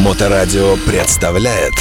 Моторадио 0.00 0.76
представляет 0.86 1.74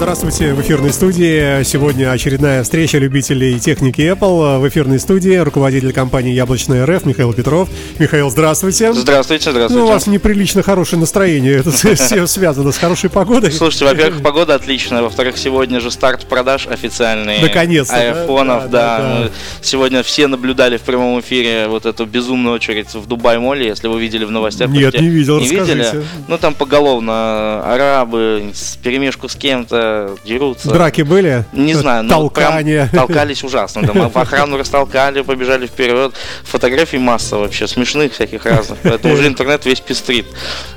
Здравствуйте, 0.00 0.54
в 0.54 0.62
эфирной 0.62 0.94
студии. 0.94 1.62
Сегодня 1.62 2.10
очередная 2.10 2.62
встреча 2.62 2.96
любителей 2.96 3.60
техники 3.60 4.00
Apple. 4.00 4.58
В 4.58 4.66
эфирной 4.66 4.98
студии 4.98 5.34
руководитель 5.36 5.92
компании 5.92 6.32
Яблочная 6.32 6.86
РФ 6.86 7.04
Михаил 7.04 7.34
Петров. 7.34 7.68
Михаил, 7.98 8.30
здравствуйте. 8.30 8.94
Здравствуйте, 8.94 9.50
здравствуйте. 9.50 9.78
Ну, 9.78 9.86
у 9.86 9.92
вас 9.92 10.06
неприлично 10.06 10.62
хорошее 10.62 11.00
настроение. 11.00 11.58
Это 11.58 11.70
все 11.96 12.26
связано 12.26 12.72
с 12.72 12.78
хорошей 12.78 13.10
погодой. 13.10 13.52
Слушайте, 13.52 13.84
во-первых, 13.84 14.22
погода 14.22 14.54
отличная. 14.54 15.02
Во-вторых, 15.02 15.36
сегодня 15.36 15.80
же 15.80 15.90
старт 15.90 16.26
продаж 16.26 16.66
официальный. 16.66 17.42
Наконец-то. 17.42 17.94
Айфонов, 17.94 18.70
да. 18.70 18.98
да, 18.98 19.18
да. 19.24 19.30
Сегодня 19.60 20.02
все 20.02 20.28
наблюдали 20.28 20.78
в 20.78 20.82
прямом 20.82 21.20
эфире 21.20 21.66
вот 21.68 21.84
эту 21.84 22.06
безумную 22.06 22.54
очередь 22.54 22.94
в 22.94 23.06
Дубай-моле, 23.06 23.66
если 23.66 23.86
вы 23.86 24.00
видели 24.00 24.24
в 24.24 24.30
новостях. 24.30 24.70
Нет, 24.70 24.98
не 24.98 25.08
видел, 25.10 25.40
Не 25.40 25.48
видели? 25.48 26.02
Ну, 26.26 26.38
там 26.38 26.54
поголовно 26.54 27.62
арабы, 27.70 28.50
с 28.54 28.78
перемешку 28.78 29.28
с 29.28 29.36
кем-то, 29.36 29.89
дерутся. 30.24 30.70
Драки 30.70 31.02
были? 31.02 31.44
Не 31.52 31.74
знаю, 31.74 32.04
ну 32.04 32.10
Толкание. 32.10 32.88
Прям 32.90 33.06
толкались 33.06 33.44
ужасно. 33.44 33.86
Там 33.86 34.10
охрану 34.14 34.56
растолкали, 34.58 35.22
побежали 35.22 35.66
вперед. 35.66 36.14
Фотографий 36.44 36.98
масса 36.98 37.36
вообще, 37.36 37.66
смешных 37.66 38.12
всяких 38.12 38.44
разных. 38.46 38.78
Поэтому 38.82 39.14
уже 39.14 39.26
интернет 39.26 39.64
весь 39.66 39.80
пестрит. 39.80 40.26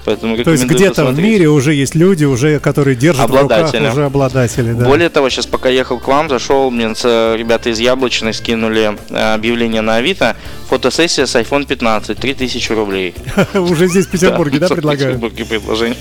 Поэтому 0.06 0.38
То 0.44 0.52
есть 0.52 0.66
где-то 0.66 1.06
в 1.06 1.20
мире 1.20 1.48
уже 1.50 1.74
есть 1.74 1.96
люди, 1.96 2.26
уже 2.26 2.60
которые 2.60 2.96
держат 2.96 3.26
обладатели. 3.26 3.78
в 3.78 3.80
руках 3.80 3.94
уже 3.94 4.06
обладатели. 4.06 4.74
Да. 4.74 4.86
Более 4.86 5.10
того, 5.10 5.30
сейчас 5.30 5.46
пока 5.46 5.70
ехал 5.70 6.00
к 6.00 6.08
вам, 6.08 6.30
зашел, 6.30 6.70
мне 6.72 6.88
ребята 6.88 7.70
из 7.70 7.80
Яблочной 7.80 8.34
скинули 8.34 8.98
э, 9.10 9.34
объявление 9.34 9.82
на 9.82 9.96
Авито. 9.96 10.36
Фотосессия 10.70 11.26
с 11.26 11.36
iPhone 11.36 11.66
15, 11.66 12.18
3000 12.18 12.72
рублей. 12.72 13.16
Уже 13.54 13.88
здесь 13.88 14.08
в 14.08 14.10
Петербурге, 14.10 14.60
да, 14.60 14.68
предлагают? 14.68 15.18
В 15.18 15.22
Петербурге 15.22 15.46
предложение. 15.46 15.98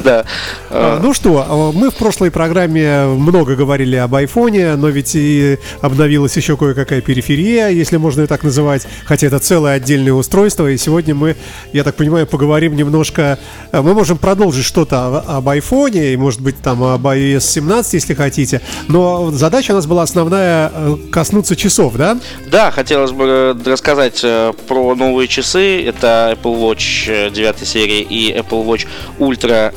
Да. 0.06 0.24
А, 0.70 1.00
ну 1.02 1.12
что, 1.14 1.44
а, 1.48 1.72
мы 1.72 1.90
в 1.90 1.94
прошлой 1.94 2.30
программе 2.30 3.04
много 3.06 3.56
говорили 3.56 3.96
об 3.96 4.14
айфоне, 4.14 4.76
но 4.76 4.88
ведь 4.88 5.14
и 5.14 5.58
обновилась 5.80 6.36
еще 6.36 6.56
кое-какая 6.56 7.00
периферия, 7.00 7.68
если 7.68 7.96
можно 7.96 8.22
ее 8.22 8.26
так 8.26 8.44
называть, 8.44 8.86
хотя 9.04 9.26
это 9.26 9.38
целое 9.38 9.74
отдельное 9.74 10.12
устройство, 10.12 10.70
и 10.70 10.76
сегодня 10.76 11.14
мы, 11.14 11.36
я 11.72 11.82
так 11.82 11.96
понимаю, 11.96 12.26
поговорим 12.26 12.76
немножко, 12.76 13.38
а, 13.72 13.82
мы 13.82 13.94
можем 13.94 14.18
продолжить 14.18 14.64
что-то 14.64 15.24
об 15.26 15.48
айфоне, 15.48 16.12
и 16.12 16.16
может 16.16 16.40
быть 16.40 16.60
там 16.60 16.82
об 16.84 17.06
iOS 17.06 17.40
17, 17.40 17.94
если 17.94 18.14
хотите, 18.14 18.60
но 18.88 19.30
задача 19.30 19.72
у 19.72 19.74
нас 19.74 19.86
была 19.86 20.02
основная 20.02 20.70
коснуться 21.10 21.56
часов, 21.56 21.94
да? 21.94 22.18
Да, 22.50 22.70
хотелось 22.70 23.12
бы 23.12 23.56
рассказать 23.64 24.20
э, 24.22 24.52
про 24.68 24.94
новые 24.94 25.28
часы, 25.28 25.84
это 25.84 26.36
Apple 26.36 26.60
Watch 26.60 27.30
9 27.30 27.62
э, 27.62 27.64
серии 27.64 28.00
и 28.00 28.32
Apple 28.32 28.64
Watch 28.64 28.86
Ultra 29.18 29.72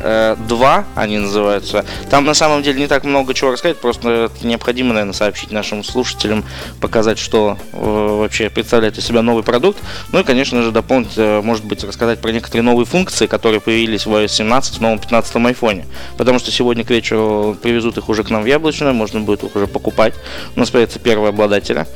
2 0.47 0.85
они 0.95 1.17
называются. 1.17 1.85
Там 2.09 2.25
на 2.25 2.33
самом 2.33 2.63
деле 2.63 2.79
не 2.79 2.87
так 2.87 3.03
много 3.03 3.33
чего 3.33 3.51
рассказать, 3.51 3.77
просто 3.77 4.31
необходимо, 4.41 4.93
наверное, 4.93 5.13
сообщить 5.13 5.51
нашим 5.51 5.83
слушателям, 5.83 6.43
показать, 6.81 7.19
что 7.19 7.57
э, 7.73 7.77
вообще 7.77 8.49
представляет 8.49 8.97
из 8.97 9.05
себя 9.05 9.21
новый 9.21 9.43
продукт. 9.43 9.79
Ну 10.11 10.19
и, 10.19 10.23
конечно 10.23 10.61
же, 10.61 10.71
дополнить, 10.71 11.17
э, 11.17 11.41
может 11.41 11.65
быть, 11.65 11.83
рассказать 11.83 12.19
про 12.19 12.31
некоторые 12.31 12.63
новые 12.63 12.85
функции, 12.85 13.27
которые 13.27 13.61
появились 13.61 14.05
в 14.05 14.13
iOS 14.13 14.27
17 14.29 14.77
в 14.77 14.81
новом 14.81 14.99
15 14.99 15.35
айфоне. 15.45 15.85
Потому 16.17 16.39
что 16.39 16.51
сегодня 16.51 16.83
к 16.83 16.89
вечеру 16.89 17.57
привезут 17.61 17.97
их 17.97 18.09
уже 18.09 18.23
к 18.23 18.29
нам 18.29 18.43
в 18.43 18.45
Яблочное, 18.45 18.93
можно 18.93 19.19
будет 19.19 19.43
их 19.43 19.55
уже 19.55 19.67
покупать. 19.67 20.13
У 20.55 20.59
нас 20.59 20.69
появится 20.69 20.99
первые 20.99 21.29
обладателя. 21.29 21.87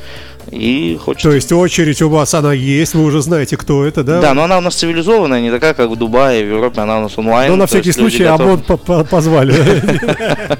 И 0.50 0.98
хочется... 1.02 1.28
То 1.28 1.34
есть 1.34 1.52
очередь 1.52 2.02
у 2.02 2.08
вас 2.08 2.34
она 2.34 2.52
есть, 2.52 2.94
вы 2.94 3.04
уже 3.04 3.22
знаете, 3.22 3.56
кто 3.56 3.84
это, 3.84 4.02
да? 4.02 4.20
Да, 4.20 4.34
но 4.34 4.44
она 4.44 4.58
у 4.58 4.60
нас 4.60 4.74
цивилизованная, 4.74 5.40
не 5.40 5.50
такая, 5.50 5.74
как 5.74 5.90
в 5.90 5.96
Дубае, 5.96 6.44
в 6.44 6.48
Европе, 6.48 6.80
она 6.80 6.98
у 6.98 7.02
нас 7.02 7.18
онлайн. 7.18 7.50
Ну, 7.50 7.56
на 7.56 7.66
всякий 7.66 7.92
случай 7.92 8.24
ОМОН 8.24 8.62
позвали. 9.10 9.54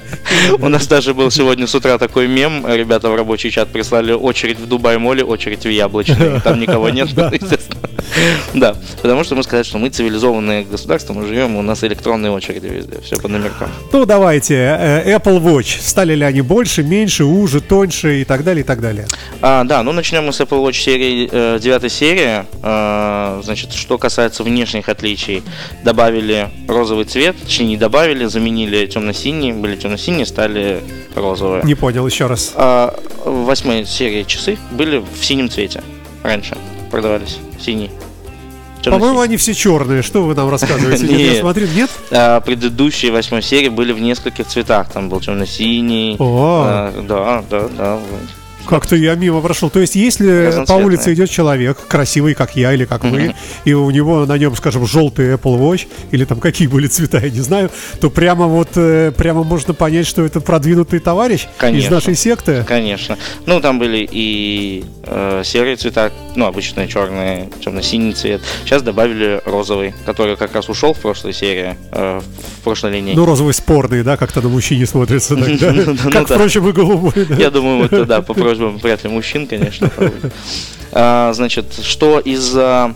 У 0.59 0.69
нас 0.69 0.87
даже 0.87 1.15
был 1.15 1.31
сегодня 1.31 1.67
с 1.67 1.75
утра 1.75 1.97
такой 1.99 2.27
мем, 2.29 2.67
ребята 2.67 3.09
в 3.09 3.15
рабочий 3.15 3.51
чат 3.51 3.69
прислали 3.69 4.13
очередь 4.13 4.59
в 4.59 4.67
Дубай-моле, 4.67 5.25
очередь 5.25 5.65
в 5.65 5.69
Яблочной, 5.69 6.41
там 6.41 6.61
никого 6.61 6.91
нет, 6.91 7.09
естественно. 7.33 7.81
Да, 8.55 8.77
потому 9.03 9.25
что 9.25 9.35
мы 9.35 9.43
сказали, 9.43 9.65
что 9.65 9.79
мы 9.79 9.89
цивилизованное 9.89 10.65
государство, 10.65 11.13
мы 11.13 11.27
живем, 11.27 11.57
у 11.57 11.63
нас 11.63 11.83
электронные 11.85 12.31
очереди 12.31 12.67
везде, 12.67 13.01
все 13.01 13.17
по 13.17 13.29
номеркам. 13.29 13.69
Ну, 13.93 14.05
давайте, 14.07 14.55
э, 14.55 15.17
Apple 15.17 15.41
Watch, 15.43 15.81
стали 15.81 16.15
ли 16.15 16.25
они 16.25 16.41
больше, 16.43 16.83
меньше, 16.83 17.25
уже, 17.25 17.61
тоньше 17.61 18.21
и 18.21 18.25
так 18.25 18.45
далее, 18.45 18.63
и 18.63 18.67
так 18.67 18.81
далее? 18.81 19.07
А, 19.41 19.65
да, 19.65 19.74
ну 19.83 19.93
начнем 19.93 20.25
мы 20.25 20.33
с 20.33 20.41
Apple 20.41 20.63
Watch 20.65 20.75
серии, 20.75 21.29
э, 21.31 21.59
9 21.61 21.93
серии. 21.93 22.45
Э, 22.63 23.41
значит, 23.43 23.73
что 23.73 23.99
касается 23.99 24.43
внешних 24.43 24.89
отличий, 24.89 25.43
добавили 25.83 26.51
розовый 26.69 27.05
цвет, 27.05 27.37
точнее 27.43 27.67
не 27.67 27.77
добавили, 27.77 28.27
заменили 28.27 28.87
темно-синий, 28.87 29.53
были 29.53 29.77
темно-синие, 29.77 30.27
стали 30.27 30.83
розовые. 31.15 31.63
Не 31.65 31.75
понял, 31.75 32.07
еще 32.07 32.27
раз. 32.27 32.53
А, 32.55 32.95
восьмой 33.25 33.87
серии 33.87 34.25
часы 34.25 34.59
были 34.71 34.99
в 34.99 35.25
синем 35.25 35.49
цвете 35.51 35.83
раньше, 36.23 36.57
продавались, 36.91 37.39
синий. 37.61 37.91
По-моему, 38.85 39.21
они 39.21 39.37
все 39.37 39.55
черные. 39.55 40.03
Что 40.03 40.23
вы 40.23 40.35
нам 40.35 40.51
рассказываете? 40.51 41.07
Нет. 41.07 41.35
Я 41.35 41.41
смотрю, 41.41 41.67
нет? 41.69 41.91
А, 42.11 42.41
предыдущие 42.41 43.13
восьмой 43.13 43.43
серии 43.43 43.69
были 43.69 43.93
в 43.93 44.01
нескольких 44.01 44.47
цветах. 44.47 44.91
Там 44.91 45.09
был 45.09 45.21
темно-синий. 45.21 46.17
О. 46.19 46.65
А, 46.67 47.03
да, 47.03 47.43
да, 47.49 47.69
да. 47.69 47.99
Как-то 48.67 48.97
я 48.97 49.15
мимо 49.15 49.41
прошел. 49.41 49.71
То 49.71 49.81
есть, 49.81 49.95
если 49.95 50.65
по 50.67 50.75
улице 50.75 51.13
идет 51.15 51.31
человек, 51.31 51.79
красивый, 51.89 52.35
как 52.35 52.57
я 52.57 52.73
или 52.73 52.85
как 52.85 53.05
вы, 53.05 53.35
и 53.65 53.73
у 53.73 53.91
него 53.91 54.27
на 54.27 54.39
нем, 54.39 54.55
скажем, 54.57 54.87
желтый 54.87 55.35
Apple 55.35 55.59
Watch, 55.59 55.87
или 56.11 56.25
там 56.25 56.41
какие 56.41 56.69
были 56.69 56.87
цвета, 56.87 57.19
я 57.19 57.31
не 57.31 57.41
знаю, 57.41 57.71
то 58.01 58.11
прямо 58.11 58.47
вот 58.47 58.71
э, 58.77 59.13
прямо 59.17 59.45
можно 59.45 59.75
понять, 59.75 60.07
что 60.07 60.25
это 60.25 60.41
продвинутый 60.41 61.01
товарищ 61.01 61.47
из 61.63 61.91
нашей 61.91 62.15
секты. 62.15 62.65
Конечно. 62.67 63.19
Ну, 63.47 63.61
там 63.61 63.79
были 63.79 64.09
и 64.11 64.85
э, 65.05 65.43
серые 65.45 65.77
цвета, 65.77 66.13
ну, 66.37 66.47
обычные 66.47 66.89
черные, 66.89 67.51
темно-синий 67.63 68.13
цвет. 68.13 68.41
Сейчас 68.65 68.83
добавили 68.83 69.41
розовый, 69.45 69.95
который 70.07 70.37
как 70.37 70.55
раз 70.55 70.69
ушел 70.69 70.95
в 70.95 70.99
прошлой 70.99 71.33
серии, 71.33 71.77
э, 71.93 72.21
в 72.21 72.65
прошлой 72.65 72.93
линии. 72.93 73.15
Ну, 73.15 73.25
розовый 73.25 73.55
спорный, 73.55 74.03
да, 74.03 74.17
как-то 74.17 74.41
на 74.41 74.49
мужчине 74.49 74.87
смотрится. 74.87 75.35
Ну 76.05 76.11
как, 76.11 76.29
впрочем, 76.29 76.69
и 76.69 76.73
голубой. 76.73 77.13
Я 77.39 77.51
думаю, 77.51 77.87
это 77.87 78.05
да, 78.05 78.23
по 78.23 78.35
просьбам 78.57 78.79
вряд 78.79 79.05
ли 79.05 79.11
мужчин, 79.11 79.47
конечно. 79.47 79.91
А, 80.97 81.33
значит, 81.33 81.81
что 81.83 82.21
из 82.21 82.57
э, 82.57 82.95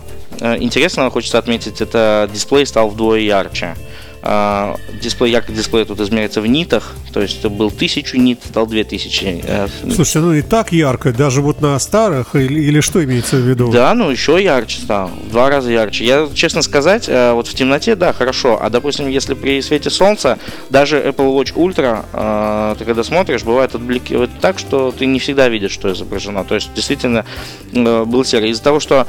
интересного 0.61 1.11
хочется 1.11 1.37
отметить, 1.37 1.81
это 1.81 2.29
дисплей 2.31 2.65
стал 2.65 2.87
вдвое 2.87 3.19
ярче. 3.19 3.75
Uh, 4.21 4.77
дисплей, 5.01 5.31
яркий 5.31 5.53
дисплей 5.53 5.85
тут 5.85 6.01
измеряется 6.01 6.41
в 6.41 6.47
нитах, 6.47 6.93
то 7.13 7.21
есть 7.21 7.39
это 7.39 7.49
был 7.49 7.67
1000 7.67 8.17
нит, 8.17 8.39
стал 8.43 8.67
2000. 8.67 9.23
Uh, 9.23 9.93
Слушайте, 9.93 10.19
ну 10.19 10.33
и 10.33 10.41
так 10.41 10.73
ярко, 10.73 11.13
даже 11.13 11.41
вот 11.41 11.61
на 11.61 11.79
старых, 11.79 12.35
или, 12.35 12.61
или 12.61 12.81
что 12.81 13.01
имеется 13.01 13.37
в 13.37 13.39
виду? 13.39 13.71
Да, 13.71 13.93
ну 13.93 14.09
еще 14.09 14.43
ярче 14.43 14.81
стал, 14.81 15.07
в 15.07 15.31
два 15.31 15.49
раза 15.49 15.71
ярче. 15.71 16.03
Я, 16.03 16.27
честно 16.33 16.61
сказать, 16.61 17.07
uh, 17.07 17.33
вот 17.33 17.47
в 17.47 17.53
темноте, 17.53 17.95
да, 17.95 18.11
хорошо, 18.11 18.59
а 18.61 18.69
допустим, 18.69 19.07
если 19.07 19.35
при 19.35 19.61
свете 19.61 19.89
солнца, 19.89 20.37
даже 20.69 20.97
Apple 20.97 21.33
Watch 21.33 21.53
Ultra, 21.53 22.75
ты 22.77 22.83
когда 22.83 23.03
смотришь, 23.03 23.43
бывает 23.43 23.73
отбликивает 23.73 24.31
так, 24.41 24.59
что 24.59 24.91
ты 24.91 25.05
не 25.05 25.19
всегда 25.19 25.47
видишь, 25.47 25.71
что 25.71 25.91
изображено. 25.93 26.43
То 26.43 26.55
есть 26.55 26.73
действительно 26.73 27.25
был 27.71 28.25
серый. 28.25 28.49
Из-за 28.49 28.63
того, 28.63 28.79
что 28.79 29.07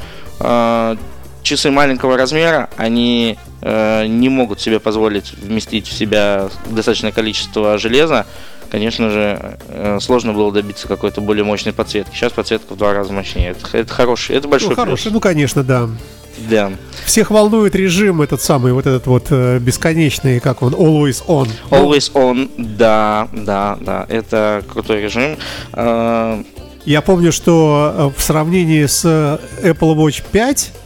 часы 1.51 1.69
маленького 1.69 2.15
размера, 2.17 2.69
они 2.77 3.37
э, 3.61 4.05
не 4.07 4.29
могут 4.29 4.61
себе 4.61 4.79
позволить 4.79 5.33
вместить 5.33 5.87
в 5.87 5.93
себя 5.93 6.49
достаточное 6.69 7.11
количество 7.11 7.77
железа. 7.77 8.25
Конечно 8.69 9.09
же, 9.09 9.57
э, 9.67 9.97
сложно 9.99 10.31
было 10.31 10.49
добиться 10.53 10.87
какой-то 10.87 11.19
более 11.19 11.43
мощной 11.43 11.73
подсветки. 11.73 12.15
Сейчас 12.15 12.31
подсветка 12.31 12.73
в 12.73 12.77
два 12.77 12.93
раза 12.93 13.11
мощнее. 13.11 13.51
Это, 13.51 13.77
это 13.77 13.93
хороший, 13.93 14.37
это 14.37 14.47
большой 14.47 14.69
ну, 14.69 14.75
плюс. 14.75 14.85
хороший, 14.85 15.11
ну 15.11 15.19
конечно, 15.19 15.61
да. 15.63 15.89
Да. 16.49 16.71
Всех 17.05 17.31
волнует 17.31 17.75
режим 17.75 18.21
этот 18.21 18.41
самый, 18.41 18.71
вот 18.71 18.87
этот 18.87 19.07
вот 19.07 19.27
э, 19.29 19.59
бесконечный, 19.59 20.39
как 20.39 20.61
он, 20.61 20.73
always 20.73 21.21
on. 21.27 21.49
Always 21.69 22.13
on, 22.13 22.49
да, 22.57 23.27
да, 23.33 23.77
да. 23.81 24.05
Это 24.07 24.63
крутой 24.71 25.01
режим. 25.01 25.35
Э, 25.73 26.41
Я 26.85 27.01
помню, 27.01 27.33
что 27.33 27.93
э, 27.93 28.17
в 28.17 28.23
сравнении 28.23 28.85
с 28.85 29.03
Apple 29.05 29.95
Watch 29.97 30.23
5 30.31 30.71
э, 30.73 30.80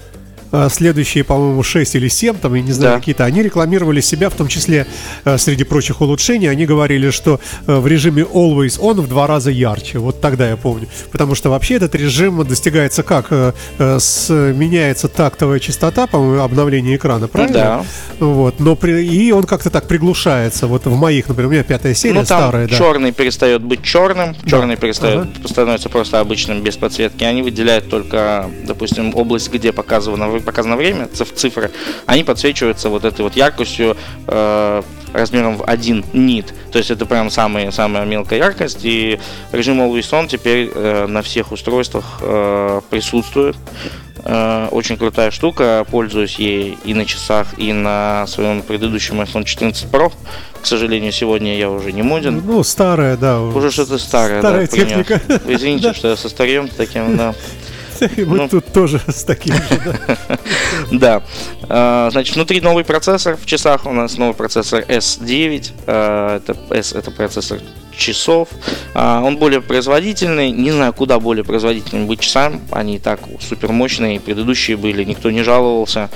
следующие, 0.70 1.24
по-моему, 1.24 1.64
6 1.64 1.96
или 1.96 2.08
7, 2.08 2.36
там, 2.38 2.54
я 2.56 2.62
не 2.62 2.72
знаю, 2.72 2.94
Да. 2.96 3.00
какие-то, 3.00 3.26
они 3.26 3.44
рекламировали 3.44 4.02
себя, 4.02 4.30
в 4.30 4.34
том 4.36 4.48
числе, 4.48 4.86
э, 5.26 5.38
среди 5.38 5.64
прочих 5.64 6.02
улучшений, 6.02 6.48
они 6.48 6.66
говорили, 6.66 7.10
что 7.10 7.40
э, 7.68 7.76
в 7.80 7.88
режиме 7.88 8.24
Always 8.24 8.80
On 8.80 9.02
в 9.02 9.08
два 9.08 9.28
раза 9.28 9.52
ярче. 9.52 10.00
Вот 10.00 10.22
тогда 10.22 10.50
я 10.50 10.58
помню. 10.58 10.88
Потому 11.12 11.36
что 11.36 11.50
вообще 11.50 11.76
этот 11.76 11.96
режим 11.96 12.46
достигается 12.46 13.04
как? 13.04 13.32
С- 13.80 14.30
меняется 14.30 15.08
тактовая 15.08 15.60
частота, 15.60 16.08
по-моему, 16.08 16.42
обновление 16.44 16.96
экрана, 16.96 17.28
правильно? 17.28 17.54
Да. 17.54 17.86
Вот, 18.20 18.60
но 18.60 18.76
при, 18.76 19.06
и 19.06 19.32
он 19.32 19.44
как-то 19.44 19.70
так 19.70 19.88
приглушается. 19.88 20.68
Вот 20.68 20.86
в 20.86 20.96
моих, 20.96 21.28
например, 21.28 21.50
у 21.50 21.54
меня 21.54 21.64
пятая 21.64 21.94
серия 21.94 22.14
ну, 22.22 22.26
там 22.26 22.40
старая, 22.40 22.68
да. 22.68 22.76
черный 22.76 23.12
перестает 23.12 23.62
быть 23.64 23.82
черным, 23.84 24.36
черный 24.46 24.76
перестает, 24.78 25.28
Ага. 25.40 25.48
становится 25.48 25.90
просто 25.90 26.20
обычным 26.20 26.62
без 26.62 26.78
подсветки. 26.78 27.24
Они 27.24 27.42
выделяют 27.42 27.90
только, 27.90 28.50
допустим, 28.66 29.12
область, 29.16 29.52
где 29.52 29.72
показано, 29.72 30.28
показано 30.46 30.78
время, 30.78 31.08
циф- 31.08 31.34
цифры, 31.36 31.72
они 32.06 32.24
подсвечиваются 32.24 32.90
вот 32.90 33.04
этой 33.06 33.22
вот 33.22 33.36
яркостью 33.36 33.98
э, 34.28 34.82
размером 35.14 35.58
в 35.58 35.64
один 35.64 36.06
нит. 36.14 36.54
То 36.72 36.78
есть 36.78 36.92
это 36.92 37.06
прям 37.06 37.30
самая, 37.30 37.72
самая 37.72 38.06
мелкая 38.06 38.40
яркость. 38.40 38.80
И 38.84 39.20
режим 39.52 39.82
Always 39.82 40.10
On 40.12 40.28
теперь 40.28 40.70
э, 40.74 41.08
на 41.08 41.22
всех 41.22 41.52
устройствах 41.52 42.20
э, 42.22 42.82
присутствует. 42.90 43.56
Э, 44.24 44.68
очень 44.72 44.98
крутая 44.98 45.32
штука, 45.32 45.86
пользуюсь 45.90 46.36
ей 46.40 46.78
и 46.84 46.94
на 46.94 47.06
часах, 47.06 47.48
и 47.58 47.72
на 47.74 48.26
своем 48.28 48.62
предыдущем 48.62 49.22
iPhone 49.22 49.44
14 49.46 49.86
Pro. 49.90 50.12
К 50.62 50.66
сожалению, 50.66 51.12
сегодня 51.12 51.56
я 51.58 51.70
уже 51.70 51.92
не 51.94 52.02
моден. 52.02 52.42
Ну, 52.46 52.64
старая, 52.64 53.18
да. 53.18 53.40
Уже 53.40 53.70
что-то 53.72 53.98
старое, 54.00 54.40
Старая 54.42 54.62
да, 54.66 54.72
принес. 54.72 54.88
техника. 54.90 55.22
Извините, 55.48 55.94
что 55.94 56.08
я 56.10 56.16
со 56.18 56.28
старьем 56.28 56.68
таким, 56.68 57.16
да. 57.18 57.36
Мы 58.18 58.38
ну. 58.38 58.50
тут 58.50 58.66
тоже 58.74 59.02
с 59.08 59.24
таким 59.24 59.56
же, 59.56 59.82
да. 59.86 60.18
Да. 60.92 61.24
А, 61.70 62.10
Значит, 62.12 62.36
внутри 62.36 62.62
новый 62.62 62.84
процессор 62.84 63.38
в 63.38 63.46
часах 63.46 63.86
у 63.86 63.94
нас 63.94 64.18
новый 64.18 64.36
процессор 64.36 64.82
S9. 64.82 65.72
А, 65.88 66.38
Это 66.38 66.56
S 66.70 66.94
это 66.94 67.12
процессор 67.12 67.60
часов. 67.92 68.50
А, 68.94 69.22
Он 69.24 69.38
более 69.38 69.62
производительный. 69.62 70.52
Не 70.52 70.72
знаю, 70.72 70.94
куда 70.94 71.20
более 71.20 71.44
производительным 71.44 72.08
быть 72.08 72.20
часам. 72.20 72.62
Они 72.72 72.98
и 72.98 73.00
так 73.00 73.20
супер 73.40 73.72
мощные. 73.72 74.20
Предыдущие 74.20 74.78
были, 74.78 75.04
никто 75.04 75.32
не 75.32 75.44
жаловался. 75.44 76.10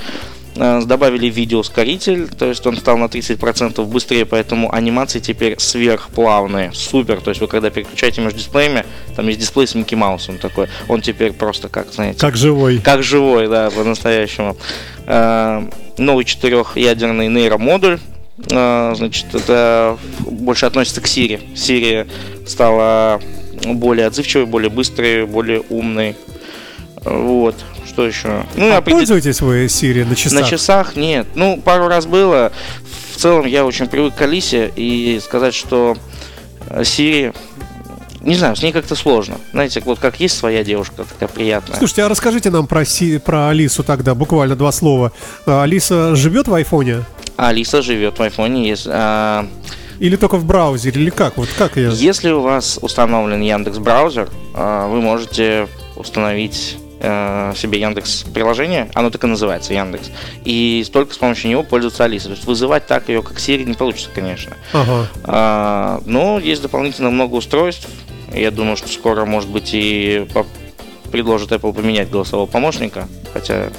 А, 0.58 0.82
Добавили 0.84 1.28
видеоускоритель, 1.28 2.28
то 2.28 2.46
есть 2.46 2.66
он 2.68 2.76
стал 2.78 2.98
на 2.98 3.06
30% 3.06 3.84
быстрее, 3.86 4.26
поэтому 4.26 4.74
анимации 4.74 5.20
теперь 5.20 5.60
сверхплавные. 5.60 6.72
Супер. 6.74 7.22
То 7.22 7.30
есть 7.32 7.42
вы 7.42 7.48
когда 7.48 7.70
переключаете 7.70 8.22
между 8.22 8.40
дисплеями, 8.40 8.86
там 9.16 9.28
есть 9.28 9.40
дисплей 9.40 9.68
с 9.68 9.76
Микки 9.76 9.96
Маусом 9.96 10.38
такой. 10.38 10.68
Он 10.88 11.02
теперь 11.02 11.34
просто 11.34 11.70
как, 11.70 11.92
знаете, 11.94 12.20
Как 12.20 12.36
живой. 12.36 12.80
как 12.80 13.04
живой, 13.04 13.48
да, 13.48 13.70
по-настоящему. 13.70 14.58
Э, 15.06 15.68
Новый 15.98 16.26
четырехъядерный 16.26 17.28
нейромодуль. 17.28 18.00
Э, 18.52 18.94
Значит, 18.96 19.34
это 19.36 19.98
больше 20.22 20.66
относится 20.66 21.02
к 21.02 21.06
Siri. 21.06 21.42
Siri 21.56 22.10
стала 22.48 23.22
более 23.66 24.08
отзывчивой, 24.08 24.46
более 24.46 24.70
быстрой, 24.70 25.26
более 25.26 25.62
умной. 25.70 26.16
Вот. 27.04 27.56
Что 28.00 28.08
еще? 28.08 28.46
Ну, 28.56 28.72
А 28.74 28.78
определ- 28.78 29.00
пользуетесь 29.00 29.42
вы 29.42 29.66
Siri 29.66 30.06
на 30.06 30.16
часах? 30.16 30.42
на 30.42 30.48
часах 30.48 30.96
нет. 30.96 31.28
Ну, 31.36 31.58
пару 31.62 31.90
раз 31.90 32.06
было. 32.06 32.54
В 33.14 33.18
целом 33.18 33.46
я 33.46 33.66
очень 33.66 33.88
привык 33.88 34.16
к 34.16 34.22
Алисе 34.22 34.72
и 34.74 35.20
сказать, 35.22 35.54
что 35.54 35.98
э, 36.70 36.84
Siri, 36.84 37.36
не 38.22 38.36
знаю, 38.36 38.56
с 38.56 38.64
ней 38.64 38.72
как-то 38.72 38.96
сложно. 38.96 39.36
Знаете, 39.52 39.82
вот 39.84 40.00
как 40.00 40.18
есть 40.22 40.38
своя 40.38 40.64
девушка, 40.64 41.04
такая 41.04 41.28
приятная. 41.28 41.78
Слушайте, 41.78 42.04
а 42.04 42.08
расскажите 42.10 42.50
нам 42.52 42.68
про, 42.68 42.86
Си- 42.86 43.18
про 43.18 43.50
Алису 43.50 43.84
тогда, 43.84 44.16
буквально 44.16 44.56
два 44.56 44.72
слова. 44.72 45.12
А, 45.46 45.64
Алиса 45.64 46.16
живет 46.16 46.48
в 46.48 46.54
айфоне? 46.54 47.04
Алиса 47.36 47.82
живет 47.82 48.18
в 48.18 48.22
айфоне. 48.22 48.70
Есть, 48.70 48.88
а, 48.90 49.46
Или 50.00 50.16
только 50.16 50.38
в 50.38 50.46
браузере? 50.46 51.02
Или 51.02 51.10
как? 51.10 51.36
Вот 51.36 51.50
как 51.58 51.76
я... 51.76 51.90
Если 51.90 52.30
у 52.32 52.40
вас 52.40 52.80
установлен 52.82 53.42
Яндекс 53.42 53.80
браузер, 53.80 54.30
а, 54.56 54.88
вы 54.88 55.02
можете 55.02 55.68
установить 55.98 56.78
э, 57.00 57.54
себе 57.56 57.80
Яндекс 57.80 58.24
приложение, 58.34 58.90
оно 58.94 59.10
так 59.10 59.24
и 59.24 59.28
называется 59.28 59.74
Яндекс, 59.74 60.10
и 60.46 60.86
только 60.92 61.14
с 61.14 61.18
помощью 61.18 61.50
него 61.50 61.64
пользоваться 61.64 62.04
Алисой. 62.06 62.32
То 62.32 62.36
есть 62.36 62.46
вызывать 62.48 62.88
так 62.88 63.10
ее 63.10 63.22
как 63.22 63.38
Siri 63.38 63.64
не 63.64 63.74
получится, 63.74 64.10
конечно. 64.14 64.54
Ага. 64.74 65.08
А, 65.24 66.02
но 66.06 66.40
есть 66.40 66.62
дополнительно 66.62 67.10
много 67.10 67.36
устройств. 67.36 67.88
Я 68.34 68.52
думаю, 68.52 68.78
что 68.78 68.88
скоро, 68.90 69.26
может 69.26 69.50
быть, 69.50 69.72
и 69.74 70.28
предложит 71.12 71.52
Apple 71.52 71.74
поменять 71.74 72.10
голосового 72.12 72.46
помощника, 72.46 73.08
хотя 73.34 73.70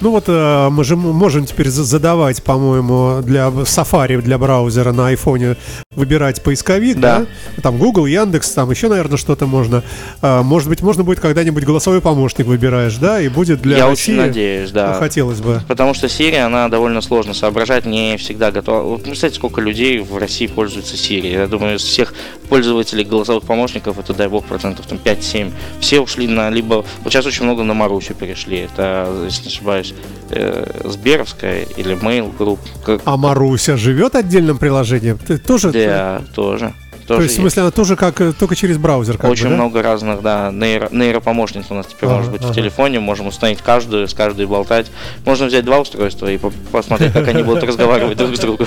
Ну 0.00 0.10
вот 0.10 0.24
э, 0.28 0.68
мы 0.70 0.84
же 0.84 0.94
можем 0.94 1.46
теперь 1.46 1.68
за- 1.68 1.82
задавать, 1.84 2.42
по-моему, 2.42 3.22
для 3.22 3.48
Safari, 3.48 4.20
для 4.20 4.38
браузера 4.38 4.92
на 4.92 5.08
айфоне 5.08 5.56
выбирать 5.96 6.42
поисковик, 6.42 6.98
да? 7.00 7.20
Да. 7.56 7.62
Там 7.62 7.78
Google, 7.78 8.06
Яндекс, 8.06 8.50
там 8.52 8.70
еще, 8.70 8.88
наверное, 8.88 9.16
что-то 9.16 9.46
можно. 9.46 9.82
А, 10.22 10.42
может 10.42 10.68
быть, 10.68 10.82
можно 10.82 11.02
будет 11.02 11.20
когда-нибудь 11.20 11.64
голосовой 11.64 12.00
помощник 12.00 12.46
выбираешь, 12.46 12.96
да? 12.96 13.20
И 13.20 13.28
будет 13.28 13.62
для 13.62 13.78
я 13.78 13.86
России. 13.88 14.12
очень 14.12 14.20
надеюсь, 14.22 14.70
да. 14.70 14.92
Ну, 14.94 14.98
хотелось 15.00 15.40
бы. 15.40 15.62
Потому 15.66 15.94
что 15.94 16.06
Siri, 16.06 16.36
она 16.36 16.68
довольно 16.68 17.00
сложно 17.00 17.34
соображать, 17.34 17.86
не 17.86 18.16
всегда 18.18 18.50
готова. 18.52 18.82
Вот 18.82 19.02
представьте, 19.04 19.36
сколько 19.38 19.60
людей 19.60 19.98
в 19.98 20.16
России 20.18 20.46
пользуются 20.46 20.94
Siri. 20.94 21.32
Я 21.32 21.46
думаю, 21.46 21.76
из 21.76 21.82
всех 21.82 22.14
пользователей 22.48 23.04
голосовых 23.04 23.44
помощников, 23.44 23.98
это, 23.98 24.14
дай 24.14 24.28
бог, 24.28 24.44
процентов 24.44 24.86
там 24.86 24.98
5-7. 25.02 25.52
Все 25.80 26.00
ушли 26.00 26.28
на 26.28 26.50
либо... 26.50 26.84
Вот 27.02 27.12
сейчас 27.12 27.26
очень 27.26 27.44
много 27.44 27.62
на 27.62 27.74
Марусю 27.74 28.14
перешли. 28.14 28.58
Это, 28.58 29.08
если 29.24 29.42
не 29.44 29.48
ошибаюсь, 29.48 29.94
э, 30.30 30.82
Сберовская 30.84 31.64
или 31.76 31.96
Mail 31.96 32.32
Group. 32.36 32.58
Как- 32.84 33.00
А 33.04 33.16
Маруся 33.16 33.76
живет 33.76 34.14
отдельным 34.14 34.58
приложением? 34.58 35.18
Ты 35.18 35.38
тоже? 35.38 35.72
Да, 35.72 35.78
тоже. 36.34 36.72
То 37.06 37.14
тоже 37.14 37.26
есть, 37.26 37.38
в 37.38 37.40
смысле, 37.40 37.62
она 37.62 37.70
тоже 37.70 37.96
как 37.96 38.20
э, 38.20 38.32
только 38.32 38.56
через 38.56 38.78
браузер, 38.78 39.16
как 39.16 39.30
Очень 39.30 39.44
бы, 39.44 39.50
да? 39.50 39.56
много 39.56 39.82
разных, 39.82 40.22
да, 40.22 40.50
нейро, 40.52 40.88
нейропомощниц 40.90 41.66
у 41.70 41.74
нас 41.74 41.86
теперь 41.86 42.08
Ага, 42.08 42.16
может 42.16 42.32
быть 42.32 42.42
ага. 42.42 42.52
в 42.52 42.54
телефоне, 42.54 43.00
можем 43.00 43.28
установить 43.28 43.60
каждую, 43.62 44.08
с 44.08 44.14
каждой 44.14 44.46
болтать. 44.46 44.86
Можно 45.24 45.46
взять 45.46 45.64
два 45.64 45.78
устройства 45.80 46.26
и 46.30 46.36
по- 46.38 46.52
посмотреть, 46.72 47.12
как 47.12 47.28
они 47.28 47.42
будут 47.42 47.62
разговаривать 47.68 48.16
друг 48.18 48.36
с 48.36 48.40
другом. 48.40 48.66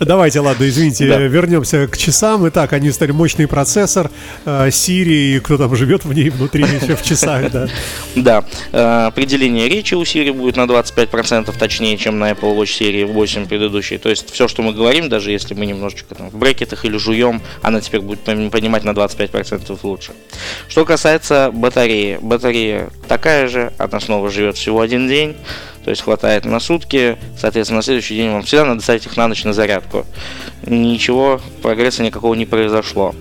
Давайте, 0.00 0.40
ладно, 0.40 0.68
извините, 0.68 1.06
вернемся 1.28 1.86
к 1.86 1.96
часам. 1.96 2.48
Итак, 2.48 2.72
они 2.72 2.90
стали 2.90 3.12
мощный 3.12 3.46
процессор, 3.46 4.10
э, 4.44 4.68
Siri, 4.68 5.36
и 5.36 5.40
кто 5.40 5.58
там 5.58 5.74
живет 5.76 6.04
в 6.04 6.12
ней 6.12 6.30
внутри 6.30 6.62
еще 6.82 6.96
в 6.96 7.02
часах, 7.02 7.50
да. 7.50 7.68
Да, 8.14 8.44
э, 8.72 9.06
определение 9.06 9.68
речи 9.68 9.94
у 9.94 10.02
Siri 10.02 10.32
будет 10.32 10.56
на 10.56 10.62
25% 10.62 11.54
точнее, 11.58 11.96
чем 11.98 12.18
на 12.18 12.30
Apple 12.30 12.56
Watch 12.56 12.66
серии 12.66 13.04
8 13.04 13.46
предыдущей. 13.46 13.98
То 13.98 14.08
есть 14.08 14.30
все, 14.32 14.48
что 14.48 14.62
мы 14.62 14.72
говорим, 14.72 15.08
даже 15.08 15.30
если 15.30 15.54
мы 15.54 15.66
немножечко 15.66 16.14
там 16.14 16.30
в 16.30 16.36
брекетах 16.36 16.84
или 16.84 16.96
жуем, 16.96 17.42
она 17.66 17.80
теперь 17.80 18.00
будет 18.00 18.20
пон- 18.20 18.48
понимать 18.48 18.84
на 18.84 18.90
25% 18.90 19.76
лучше. 19.82 20.12
Что 20.68 20.84
касается 20.84 21.50
батареи. 21.52 22.16
Батарея 22.22 22.90
такая 23.08 23.48
же, 23.48 23.72
она 23.76 23.98
снова 23.98 24.30
живет 24.30 24.56
всего 24.56 24.80
один 24.80 25.08
день. 25.08 25.34
То 25.84 25.90
есть 25.90 26.02
хватает 26.02 26.44
на 26.44 26.60
сутки, 26.60 27.18
соответственно, 27.36 27.78
на 27.78 27.82
следующий 27.82 28.14
день 28.14 28.30
вам 28.30 28.42
всегда 28.42 28.66
надо 28.66 28.82
ставить 28.82 29.06
их 29.06 29.16
на 29.16 29.26
ночь 29.26 29.42
на 29.42 29.52
зарядку. 29.52 30.06
Ничего, 30.64 31.40
прогресса 31.60 32.04
никакого 32.04 32.34
не 32.34 32.46
произошло. 32.46 33.16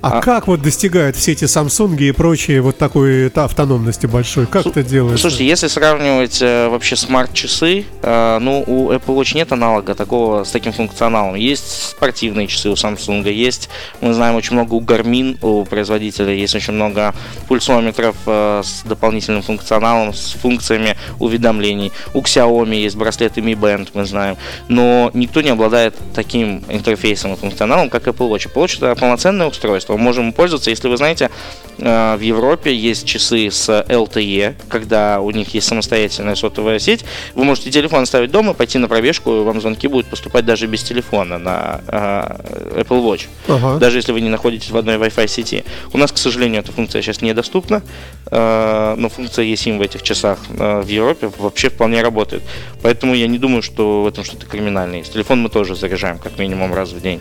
А, 0.00 0.18
А- 0.18 0.20
как 0.20 0.46
вот 0.46 0.62
достигают 0.62 1.16
все 1.16 1.32
эти 1.32 1.44
Samsung 1.44 1.96
и 1.98 2.12
прочие 2.12 2.60
вот 2.60 2.78
такой 2.78 3.26
это 3.26 3.44
автономности 3.44 4.06
большой? 4.06 4.46
Как 4.46 4.62
Су- 4.62 4.70
это 4.70 4.84
делается? 4.84 5.18
Слушайте, 5.22 5.46
если 5.46 5.66
сравнивать 5.66 6.38
э, 6.40 6.68
вообще 6.68 6.94
смарт-часы, 6.94 7.84
э, 8.02 8.38
ну, 8.40 8.62
у 8.64 8.92
Apple 8.92 9.16
Watch 9.16 9.34
нет 9.34 9.50
аналога 9.52 9.96
такого 9.96 10.44
с 10.44 10.50
таким 10.52 10.72
функционалом. 10.72 11.34
Есть 11.34 11.90
спортивные 11.90 12.46
часы 12.46 12.70
у 12.70 12.74
Samsung, 12.74 13.28
есть, 13.28 13.68
мы 14.00 14.14
знаем, 14.14 14.36
очень 14.36 14.52
много 14.54 14.74
у 14.74 14.80
Garmin, 14.80 15.36
у 15.42 15.64
производителя, 15.64 16.32
есть 16.32 16.54
очень 16.54 16.74
много 16.74 17.12
пульсометров 17.48 18.14
э, 18.26 18.62
с 18.64 18.82
дополнительным 18.84 19.42
функционалом, 19.42 20.14
с 20.14 20.32
функциями 20.34 20.96
уведомлений. 21.18 21.90
У 22.14 22.20
Xiaomi 22.22 22.76
есть 22.76 22.94
браслеты 22.94 23.40
Mi 23.40 23.54
Band, 23.58 23.88
мы 23.94 24.04
знаем. 24.04 24.36
Но 24.68 25.10
никто 25.12 25.40
не 25.42 25.50
обладает 25.50 25.96
таким 26.14 26.62
интерфейсом 26.68 27.32
и 27.32 27.36
функционалом, 27.36 27.90
как 27.90 28.06
Apple 28.06 28.30
Watch. 28.30 28.46
Apple 28.52 28.62
Watch 28.64 28.76
это 28.76 28.94
полноценное 28.94 29.48
устройство, 29.48 29.87
мы 29.88 29.98
можем 29.98 30.32
пользоваться. 30.32 30.70
Если 30.70 30.88
вы 30.88 30.96
знаете, 30.96 31.30
э, 31.78 32.16
в 32.16 32.20
Европе 32.20 32.74
есть 32.74 33.06
часы 33.06 33.50
с 33.50 33.68
LTE, 33.68 34.54
когда 34.68 35.20
у 35.20 35.30
них 35.30 35.54
есть 35.54 35.66
самостоятельная 35.66 36.34
сотовая 36.34 36.78
сеть. 36.78 37.04
Вы 37.34 37.44
можете 37.44 37.70
телефон 37.70 38.02
оставить 38.02 38.30
дома, 38.30 38.54
пойти 38.54 38.78
на 38.78 38.88
пробежку, 38.88 39.30
и 39.30 39.44
вам 39.44 39.60
звонки 39.60 39.88
будут 39.88 40.06
поступать 40.06 40.44
даже 40.44 40.66
без 40.66 40.82
телефона 40.82 41.38
на 41.38 41.80
э, 41.86 42.80
Apple 42.82 43.02
Watch. 43.02 43.26
Ага. 43.48 43.78
Даже 43.78 43.98
если 43.98 44.12
вы 44.12 44.20
не 44.20 44.28
находитесь 44.28 44.70
в 44.70 44.76
одной 44.76 44.96
Wi-Fi 44.96 45.28
сети. 45.28 45.64
У 45.92 45.98
нас, 45.98 46.12
к 46.12 46.18
сожалению, 46.18 46.60
эта 46.60 46.72
функция 46.72 47.02
сейчас 47.02 47.22
недоступна, 47.22 47.82
э, 48.30 48.94
но 48.98 49.08
функция 49.08 49.44
eSIM 49.44 49.78
в 49.78 49.82
этих 49.82 50.02
часах 50.02 50.38
в 50.48 50.86
Европе 50.86 51.30
вообще 51.38 51.68
вполне 51.68 52.02
работает. 52.02 52.42
Поэтому 52.82 53.14
я 53.14 53.26
не 53.26 53.38
думаю, 53.38 53.62
что 53.62 54.02
в 54.02 54.06
этом 54.06 54.24
что-то 54.24 54.46
криминальное 54.46 54.98
есть. 54.98 55.12
Телефон 55.12 55.42
мы 55.42 55.48
тоже 55.48 55.74
заряжаем 55.74 56.18
как 56.18 56.38
минимум 56.38 56.74
раз 56.74 56.90
в 56.90 57.00
день. 57.00 57.20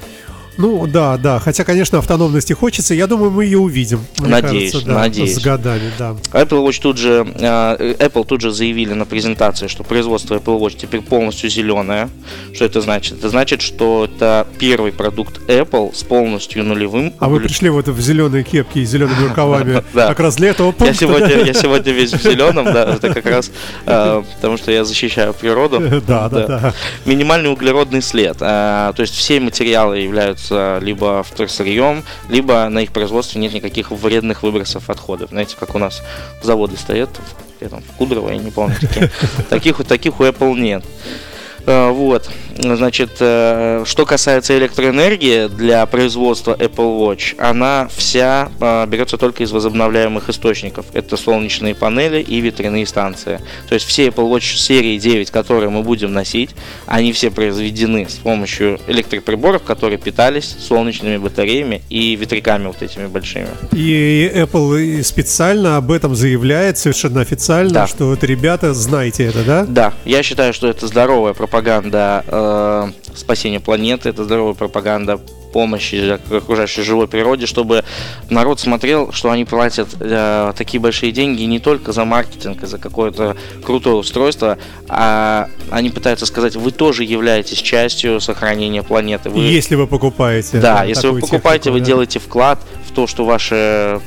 Ну 0.58 0.88
да, 0.88 1.18
да. 1.18 1.40
Хотя, 1.40 1.64
конечно, 1.64 2.00
автономности 2.00 2.54
хочется. 2.54 2.94
Я 2.94 3.08
думаю, 3.08 3.32
мы 3.32 3.46
ее 3.46 3.60
увидим. 3.60 4.00
Надеюсь, 4.20 4.72
кажется, 4.72 4.90
да, 4.92 5.00
надеюсь. 5.00 5.36
С 5.36 5.40
годами, 5.40 5.92
да. 6.00 6.16
Apple 6.32 6.66
Watch 6.66 6.82
тут 6.82 6.98
же, 6.98 7.28
э, 7.40 7.94
Apple 8.00 8.26
тут 8.26 8.42
же 8.42 8.52
заявили 8.52 8.94
на 8.94 9.06
презентации, 9.06 9.68
что 9.68 9.84
производство 9.84 10.36
Apple 10.36 10.60
Watch 10.60 10.78
теперь 10.78 11.02
полностью 11.02 11.50
зеленое. 11.50 12.10
Что 12.54 12.66
это 12.66 12.82
значит? 12.82 13.20
Это 13.20 13.30
значит, 13.30 13.62
что 13.62 14.06
это 14.06 14.48
первый 14.60 14.92
продукт 14.92 15.40
Apple 15.48 15.96
с 15.96 16.04
полностью 16.04 16.64
нулевым. 16.64 17.14
А 17.20 17.30
вы 17.30 17.40
пришли 17.40 17.70
вот 17.70 17.88
в 17.88 18.02
зеленые 18.02 18.44
кепки 18.44 18.80
и 18.80 18.86
зелеными 18.86 19.28
рукавами 19.30 19.84
Да. 19.94 20.08
как 20.10 20.20
раз 20.20 20.36
для 20.36 20.50
этого 20.50 20.68
Я 20.68 20.74
пункта. 20.74 20.96
сегодня, 20.96 21.44
я 21.44 21.54
сегодня 21.54 21.92
весь 21.94 22.14
в 22.14 22.22
зеленом, 22.22 22.66
да, 22.66 22.86
это 22.96 23.14
как 23.14 23.26
раз 23.26 23.52
э, 23.86 24.24
потому 24.36 24.58
что 24.58 24.72
я 24.72 24.84
защищаю 24.86 25.34
природу. 25.34 25.80
Да, 26.08 26.30
да, 26.30 26.48
да. 26.48 26.74
Минимальный 27.06 27.52
углеродный 27.52 28.02
след. 28.02 28.38
э, 28.40 28.94
то 28.96 29.02
есть 29.02 29.14
все 29.14 29.40
материалы 29.40 30.00
являются 30.00 30.47
либо 30.52 31.24
вторсырьем, 31.24 32.04
либо 32.30 32.68
на 32.70 32.80
их 32.80 32.92
производстве 32.92 33.42
нет 33.42 33.54
никаких 33.54 33.92
вредных 33.92 34.44
выбросов 34.44 34.90
отходов. 34.90 35.30
Знаете, 35.32 35.56
как 35.60 35.76
у 35.76 35.78
нас 35.80 36.02
заводы 36.42 36.78
стоят, 36.78 37.10
в- 37.60 37.70
там, 37.70 37.82
в 37.82 37.92
Кудрово, 37.98 38.30
я 38.32 38.38
не 38.38 38.52
помню, 38.52 38.76
таких, 39.50 39.78
таких 39.86 40.20
у 40.20 40.24
Apple 40.24 40.54
нет. 40.60 40.84
Э, 41.66 41.90
Вот, 41.90 42.30
значит, 42.60 43.12
э, 43.20 43.84
что 43.86 44.06
касается 44.06 44.58
электроэнергии 44.58 45.48
для 45.48 45.86
производства 45.86 46.56
Apple 46.58 47.00
Watch, 47.00 47.36
она 47.38 47.88
вся 47.96 48.50
э, 48.60 48.86
берется 48.88 49.18
только 49.18 49.44
из 49.44 49.52
возобновляемых 49.52 50.30
источников. 50.30 50.86
Это 50.94 51.18
солнечные 51.18 51.76
панели 51.76 52.22
и 52.22 52.40
ветряные 52.42 52.86
станции. 52.86 53.40
То 53.70 53.76
есть 53.76 53.86
все 53.86 54.08
Apple 54.08 54.30
Watch 54.32 54.56
серии 54.58 54.98
9, 54.98 55.32
которые 55.32 55.70
мы 55.70 55.84
будем 55.84 56.14
носить, 56.14 56.52
они 56.86 57.12
все 57.14 57.32
произведены 57.32 58.08
с 58.10 58.16
помощью 58.16 58.80
электроприборов, 58.88 59.64
которые 59.64 59.98
питались 60.00 60.56
солнечными 60.60 61.18
батареями 61.18 61.82
и 61.90 62.16
ветряками 62.16 62.68
вот 62.68 62.82
этими 62.82 63.08
большими. 63.08 63.48
И 63.74 64.32
Apple 64.34 65.04
специально 65.04 65.78
об 65.78 65.92
этом 65.92 66.16
заявляет 66.16 66.78
совершенно 66.78 67.22
официально, 67.22 67.70
Да. 67.72 67.88
что 67.88 68.06
вот 68.08 68.24
ребята, 68.24 68.74
знаете 68.74 69.26
это, 69.26 69.44
да? 69.44 69.66
Да, 69.68 69.94
я 70.06 70.24
считаю, 70.24 70.54
что 70.54 70.68
это 70.68 70.88
здоровая 70.88 71.34
пропаганда 71.34 72.24
э, 72.48 73.16
спасения 73.16 73.60
планеты, 73.60 74.10
это 74.10 74.24
здоровая 74.24 74.54
пропаганда 74.54 75.20
помощи 75.58 76.20
окружающей 76.36 76.84
живой 76.84 77.08
природе, 77.08 77.46
чтобы 77.46 77.84
народ 78.30 78.60
смотрел, 78.60 79.12
что 79.12 79.32
они 79.32 79.46
платят 79.46 79.88
э, 80.00 80.54
такие 80.56 80.80
большие 80.80 81.12
деньги 81.12 81.44
не 81.44 81.60
только 81.60 81.94
за 81.94 82.06
маркетинг 82.06 82.64
и 82.64 82.66
за 82.66 82.78
какое-то 82.78 83.36
крутое 83.64 83.96
устройство, 83.96 84.58
а 84.88 85.50
они 85.72 85.90
пытаются 85.90 86.26
сказать, 86.26 86.56
вы 86.56 86.72
тоже 86.72 87.04
являетесь 87.04 87.60
частью 87.60 88.20
сохранения 88.22 88.84
планеты. 88.84 89.30
Вы, 89.30 89.40
Если 89.40 89.76
вы 89.76 89.88
покупаете. 89.88 90.60
да, 90.60 90.86
э, 90.86 90.90
если 90.90 91.08
вы 91.08 91.22
покупаете, 91.22 91.66
технику, 91.66 91.74
вы 91.74 91.80
да. 91.80 91.86
делаете 91.86 92.20
вклад 92.20 92.60
в 92.88 92.94
то, 92.94 93.08
что 93.08 93.26
ваши 93.26 94.00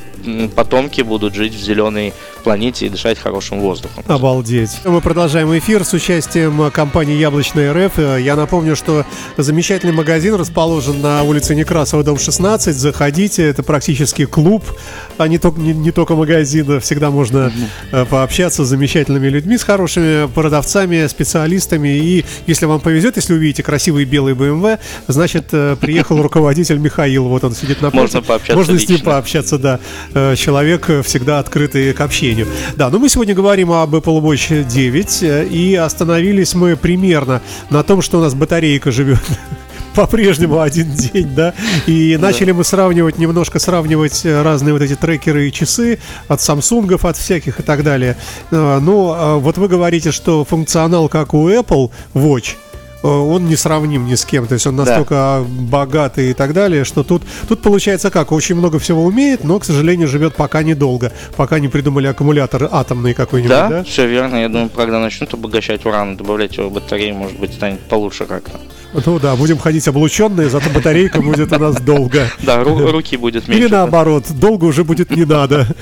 потомки 0.55 1.01
будут 1.01 1.33
жить 1.33 1.53
в 1.53 1.61
зеленой 1.61 2.13
планете 2.41 2.85
и 2.87 2.89
дышать 2.89 3.17
хорошим 3.19 3.59
воздухом. 3.61 4.03
Обалдеть. 4.07 4.79
Мы 4.85 5.01
продолжаем 5.01 5.57
эфир 5.57 5.83
с 5.83 5.93
участием 5.93 6.61
э, 6.61 6.71
компании 6.71 7.15
Яблочная 7.17 7.73
РФ. 7.73 7.99
Э, 7.99 8.17
Я 8.21 8.35
напомню, 8.35 8.75
что 8.75 9.05
замечательный 9.37 9.93
магазин 9.93 10.35
расположен 10.35 11.01
на 11.01 11.23
улице 11.23 11.55
Некрасова, 11.55 12.03
дом 12.03 12.17
16. 12.17 12.75
Заходите, 12.75 13.43
это 13.43 13.63
практически 13.63 14.25
клуб, 14.25 14.63
а 15.17 15.27
не 15.27 15.37
только, 15.37 15.59
не, 15.61 15.73
не 15.73 15.91
только 15.91 16.15
магазин. 16.15 16.79
Всегда 16.81 17.11
можно 17.11 17.51
э, 17.91 18.05
пообщаться 18.05 18.65
с 18.65 18.67
замечательными 18.67 19.27
людьми, 19.27 19.57
с 19.57 19.63
хорошими 19.63 20.27
продавцами, 20.27 21.05
специалистами. 21.07 21.89
И 21.89 22.25
если 22.47 22.65
вам 22.65 22.79
повезет, 22.79 23.15
если 23.17 23.33
увидите 23.33 23.63
красивый 23.63 24.05
белый 24.05 24.33
BMW, 24.33 24.79
значит, 25.07 25.47
э, 25.51 25.75
приехал 25.79 26.21
руководитель 26.21 26.77
Михаил. 26.77 27.25
Вот 27.27 27.43
он 27.43 27.53
сидит 27.53 27.81
на 27.81 27.91
Можно 27.91 28.21
пообщаться 28.21 28.55
Можно 28.55 28.77
с 28.79 28.81
ним 28.81 28.97
лично. 28.97 29.05
пообщаться, 29.11 29.57
да. 29.57 29.79
Человек 30.35 30.89
всегда 31.05 31.39
открытый 31.39 31.93
к 31.93 32.01
общению. 32.01 32.30
Да, 32.75 32.89
но 32.89 32.99
мы 32.99 33.09
сегодня 33.09 33.33
говорим 33.33 33.71
об 33.71 33.95
Apple 33.95 34.21
Watch 34.21 34.63
9, 34.63 35.23
э, 35.23 35.45
и 35.45 35.75
остановились 35.75 36.53
мы 36.53 36.75
примерно 36.75 37.41
на 37.69 37.83
том, 37.83 38.01
что 38.01 38.19
у 38.19 38.21
нас 38.21 38.33
батарейка 38.33 38.91
живет 38.91 39.21
по-прежнему 39.95 40.59
один 40.59 40.91
день, 40.91 41.33
да, 41.35 41.53
и 41.87 42.17
начали 42.19 42.51
мы 42.51 42.63
сравнивать, 42.63 43.17
немножко 43.17 43.59
сравнивать 43.59 44.25
э, 44.25 44.41
разные 44.41 44.73
вот 44.73 44.81
эти 44.81 44.95
трекеры 44.95 45.47
и 45.47 45.51
часы 45.51 45.99
от 46.27 46.39
Samsung, 46.39 46.99
от 47.01 47.17
всяких 47.17 47.59
и 47.59 47.63
так 47.63 47.83
далее. 47.83 48.17
Э, 48.51 48.79
э, 48.79 49.35
вот 49.35 49.57
вы 49.57 49.67
говорите, 49.67 50.11
что 50.11 50.45
функционал, 50.45 51.09
как 51.09 51.33
у 51.33 51.49
Apple 51.49 51.91
Watch, 52.13 52.55
он 53.07 53.45
не 53.47 53.55
сравним 53.55 54.05
ни 54.05 54.15
с 54.15 54.25
кем, 54.25 54.47
то 54.47 54.53
есть 54.53 54.67
он 54.67 54.75
Да. 54.75 54.85
настолько 54.85 55.43
богатый 55.47 56.31
и 56.31 56.33
так 56.33 56.53
далее, 56.53 56.83
что 56.83 57.03
тут, 57.03 57.23
тут 57.47 57.61
получается 57.61 58.09
как, 58.11 58.31
очень 58.31 58.55
много 58.55 58.79
всего 58.79 59.03
умеет, 59.03 59.43
но, 59.43 59.59
к 59.59 59.65
сожалению, 59.65 60.07
живет 60.07 60.35
пока 60.35 60.63
недолго, 60.63 61.11
пока 61.35 61.59
не 61.59 61.67
придумали 61.67 62.07
аккумулятор 62.07 62.69
атомный 62.71 63.13
какой-нибудь, 63.13 63.49
Да, 63.51 63.69
да? 63.69 63.83
все 63.83 64.07
верно. 64.07 64.35
Я 64.35 64.49
думаю, 64.49 64.69
когда 64.69 64.99
начнут 64.99 65.33
обогащать 65.33 65.85
уран, 65.85 66.17
добавлять 66.17 66.57
его 66.57 66.69
в 66.69 66.73
батареи, 66.73 67.11
может 67.11 67.39
быть, 67.39 67.53
станет 67.53 67.79
получше 67.81 68.25
как-то. 68.25 68.59
Ну 68.93 69.19
да, 69.19 69.35
будем 69.35 69.57
ходить 69.57 69.87
облученные, 69.87 70.49
зато 70.49 70.69
батарейка 70.69 71.21
будет 71.21 71.51
у 71.51 71.59
нас 71.59 71.79
долго. 71.81 72.27
Да, 72.39 72.61
ру- 72.61 72.91
руки 72.91 73.15
будет 73.15 73.47
меньше. 73.47 73.63
Или 73.63 73.71
наоборот, 73.71 74.25
долго 74.29 74.65
уже 74.65 74.83
будет 74.83 75.11
не 75.11 75.25
надо. 75.25 75.67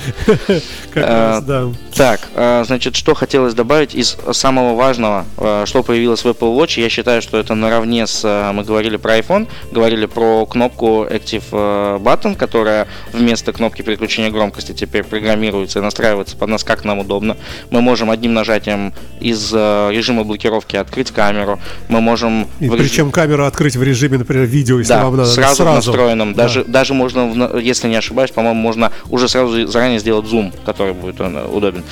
Да. 0.93 1.69
Так, 1.95 2.29
э, 2.35 2.63
значит, 2.65 2.95
что 2.95 3.13
хотелось 3.13 3.53
добавить 3.53 3.95
из 3.95 4.17
самого 4.31 4.75
важного, 4.75 5.25
э, 5.37 5.63
что 5.65 5.83
появилось 5.83 6.23
в 6.23 6.27
Apple 6.27 6.57
Watch, 6.57 6.79
я 6.79 6.89
считаю, 6.89 7.21
что 7.21 7.37
это 7.37 7.55
наравне 7.55 8.07
с, 8.07 8.21
э, 8.23 8.51
мы 8.51 8.63
говорили 8.63 8.97
про 8.97 9.17
iPhone, 9.17 9.47
говорили 9.71 10.05
про 10.05 10.45
кнопку 10.45 11.05
Active 11.05 11.43
э, 11.51 11.97
Button, 12.01 12.35
которая 12.35 12.87
вместо 13.13 13.53
кнопки 13.53 13.81
переключения 13.81 14.29
громкости 14.31 14.71
теперь 14.73 15.03
программируется 15.03 15.79
и 15.79 15.81
настраивается 15.81 16.37
под 16.37 16.49
нас, 16.49 16.63
как 16.63 16.85
нам 16.85 16.99
удобно. 16.99 17.37
Мы 17.69 17.81
можем 17.81 18.09
одним 18.11 18.33
нажатием 18.33 18.93
из 19.19 19.51
э, 19.53 19.89
режима 19.91 20.23
блокировки 20.23 20.75
открыть 20.75 21.11
камеру, 21.11 21.59
мы 21.87 22.01
можем... 22.01 22.47
И 22.59 22.67
в 22.67 22.75
причем 23.00 23.12
камеру 23.12 23.46
открыть 23.46 23.77
в 23.77 23.84
режиме, 23.84 24.18
например, 24.18 24.46
видео, 24.46 24.79
если 24.79 24.91
да, 24.91 25.06
вам 25.06 25.15
надо. 25.15 25.29
сразу, 25.29 25.63
в 25.63 25.68
настроенном. 25.68 26.34
Да. 26.34 26.44
Даже, 26.44 26.65
даже 26.65 26.94
можно, 26.94 27.58
если 27.58 27.88
не 27.88 27.96
ошибаюсь, 27.96 28.29
по-моему, 28.32 28.60
можно 28.60 28.91
уже 29.10 29.29
сразу 29.29 29.68
заранее 29.68 30.00
сделать 30.00 30.25
зум, 30.25 30.51
который 30.65 30.91
будет 30.94 31.15
э, 31.20 31.48
удобен. 31.50 31.86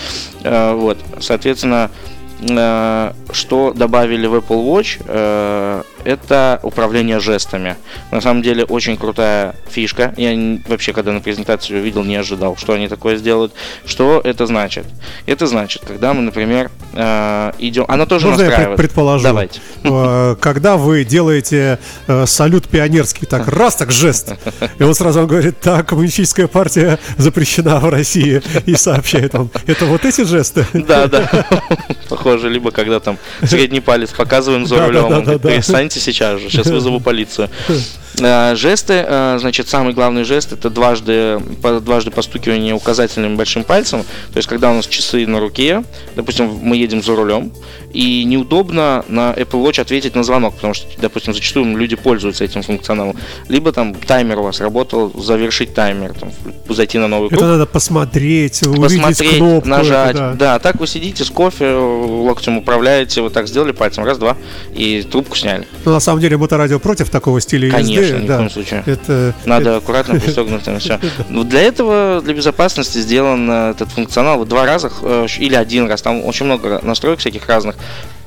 Э, 0.43 0.73
Вот, 0.73 0.97
соответственно, 1.21 1.91
что 2.39 3.73
добавили 3.75 4.27
в 4.27 4.35
Apple 4.35 4.63
Watch, 4.63 5.01
э, 5.05 5.81
это 6.03 6.59
управление 6.63 7.19
жестами. 7.19 7.75
На 8.11 8.21
самом 8.21 8.41
деле 8.41 8.63
очень 8.63 8.95
крутая 8.95 9.55
фишка. 9.67 10.13
Я 10.17 10.57
вообще, 10.67 10.93
когда 10.93 11.11
на 11.11 11.19
презентацию 11.19 11.81
увидел, 11.81 12.03
не 12.03 12.15
ожидал, 12.15 12.55
что 12.55 12.73
они 12.73 12.87
такое 12.87 13.17
сделают. 13.17 13.53
Что 13.85 14.21
это 14.23 14.45
значит? 14.45 14.85
Это 15.25 15.47
значит, 15.47 15.83
когда 15.85 16.13
мы, 16.13 16.21
например, 16.21 16.71
э, 16.93 17.51
идем... 17.57 17.85
Она 17.87 18.05
тоже 18.05 18.27
Можно 18.27 18.41
я 18.43 18.47
настраивает. 18.47 18.77
предположу? 18.77 19.23
Давайте. 19.23 19.59
Э, 19.83 20.35
Когда 20.39 20.77
вы 20.77 21.03
делаете 21.03 21.79
э, 22.07 22.25
салют 22.25 22.67
пионерский, 22.67 23.25
так 23.25 23.47
раз, 23.47 23.75
так 23.75 23.91
жест, 23.91 24.33
и 24.79 24.83
он 24.83 24.93
сразу 24.93 25.25
говорит, 25.27 25.59
так, 25.59 25.87
коммунистическая 25.87 26.47
партия 26.47 26.99
запрещена 27.17 27.79
в 27.79 27.89
России, 27.89 28.41
и 28.65 28.75
сообщает 28.75 29.33
вам, 29.33 29.49
это 29.65 29.85
вот 29.85 30.05
эти 30.05 30.23
жесты? 30.23 30.65
Да, 30.73 31.07
да. 31.07 31.29
Похоже, 32.27 32.49
либо 32.49 32.71
когда 32.71 32.99
там 32.99 33.17
средний 33.41 33.79
палец 33.79 34.11
показываем 34.11 34.65
за 34.65 34.85
рулем, 34.85 35.39
перестаньте 35.39 36.01
сейчас 36.01 36.41
же, 36.41 36.49
сейчас 36.49 36.67
вызову 36.67 36.99
полицию. 36.99 37.49
Э, 38.19 38.55
Жесты, 38.55 39.05
э, 39.07 39.37
значит, 39.39 39.67
самый 39.67 39.93
главный 39.93 40.23
жест 40.23 40.53
это 40.53 40.69
дважды, 40.69 41.39
дважды 41.81 42.11
постукивание 42.11 42.73
указательным 42.73 43.37
большим 43.37 43.63
пальцем. 43.63 44.03
То 44.33 44.37
есть, 44.37 44.47
когда 44.47 44.71
у 44.71 44.73
нас 44.73 44.87
часы 44.87 45.27
на 45.27 45.39
руке, 45.39 45.83
допустим, 46.15 46.59
мы 46.61 46.77
едем 46.77 47.03
за 47.03 47.15
рулем, 47.15 47.51
и 47.93 48.23
неудобно 48.25 49.05
на 49.07 49.33
Apple 49.33 49.63
Watch 49.63 49.81
ответить 49.81 50.15
на 50.15 50.23
звонок, 50.23 50.55
потому 50.55 50.73
что, 50.73 50.87
допустим, 50.99 51.33
зачастую 51.33 51.77
люди 51.77 51.95
пользуются 51.95 52.43
этим 52.43 52.61
функционалом. 52.61 53.15
Либо 53.49 53.71
там 53.71 53.93
таймер 53.93 54.39
у 54.39 54.43
вас 54.43 54.59
работал, 54.59 55.11
завершить 55.19 55.73
таймер, 55.73 56.13
там, 56.13 56.31
зайти 56.69 56.97
на 56.97 57.07
новый 57.07 57.29
круг 57.29 57.41
Это 57.41 57.51
надо 57.51 57.65
посмотреть, 57.65 58.61
увидеть 58.63 59.01
посмотреть, 59.01 59.37
кнопку. 59.37 59.69
нажать. 59.69 60.15
это 60.15 60.35
да. 60.37 60.59
так 60.59 60.79
вы 60.79 60.87
сидите 60.87 61.23
с 61.23 61.29
кофе, 61.29 61.71
локтем 61.73 62.57
управляете, 62.57 63.21
вот 63.21 63.33
так 63.33 63.47
сделали 63.47 63.71
пальцем, 63.71 64.03
раз-два, 64.03 64.37
и 64.75 65.03
трубку 65.03 65.35
сняли. 65.35 65.67
Но 65.85 65.93
на 65.93 65.99
самом 65.99 66.21
деле 66.21 66.37
моторадио 66.37 66.79
против 66.79 67.09
такого 67.09 67.39
стиля 67.41 67.71
Конечно, 67.71 68.01
езды. 68.01 68.06
Ни 68.15 68.25
в 68.25 68.27
да. 68.27 68.37
коем 68.37 68.49
случае. 68.49 68.83
Это, 68.85 69.33
Надо 69.45 69.77
аккуратно 69.77 70.19
пристегнутым 70.19 70.79
все. 70.79 70.99
Для 71.29 71.61
этого, 71.61 72.21
для 72.23 72.33
безопасности 72.33 72.99
сделан 72.99 73.49
э, 73.49 73.71
этот 73.71 73.89
функционал 73.89 74.39
в 74.39 74.47
два 74.47 74.65
раза 74.65 74.91
э, 75.01 75.27
или 75.39 75.55
один 75.55 75.87
раз. 75.87 76.01
Там 76.01 76.23
очень 76.25 76.45
много 76.45 76.79
настроек 76.83 77.19
всяких 77.19 77.47
разных. 77.47 77.75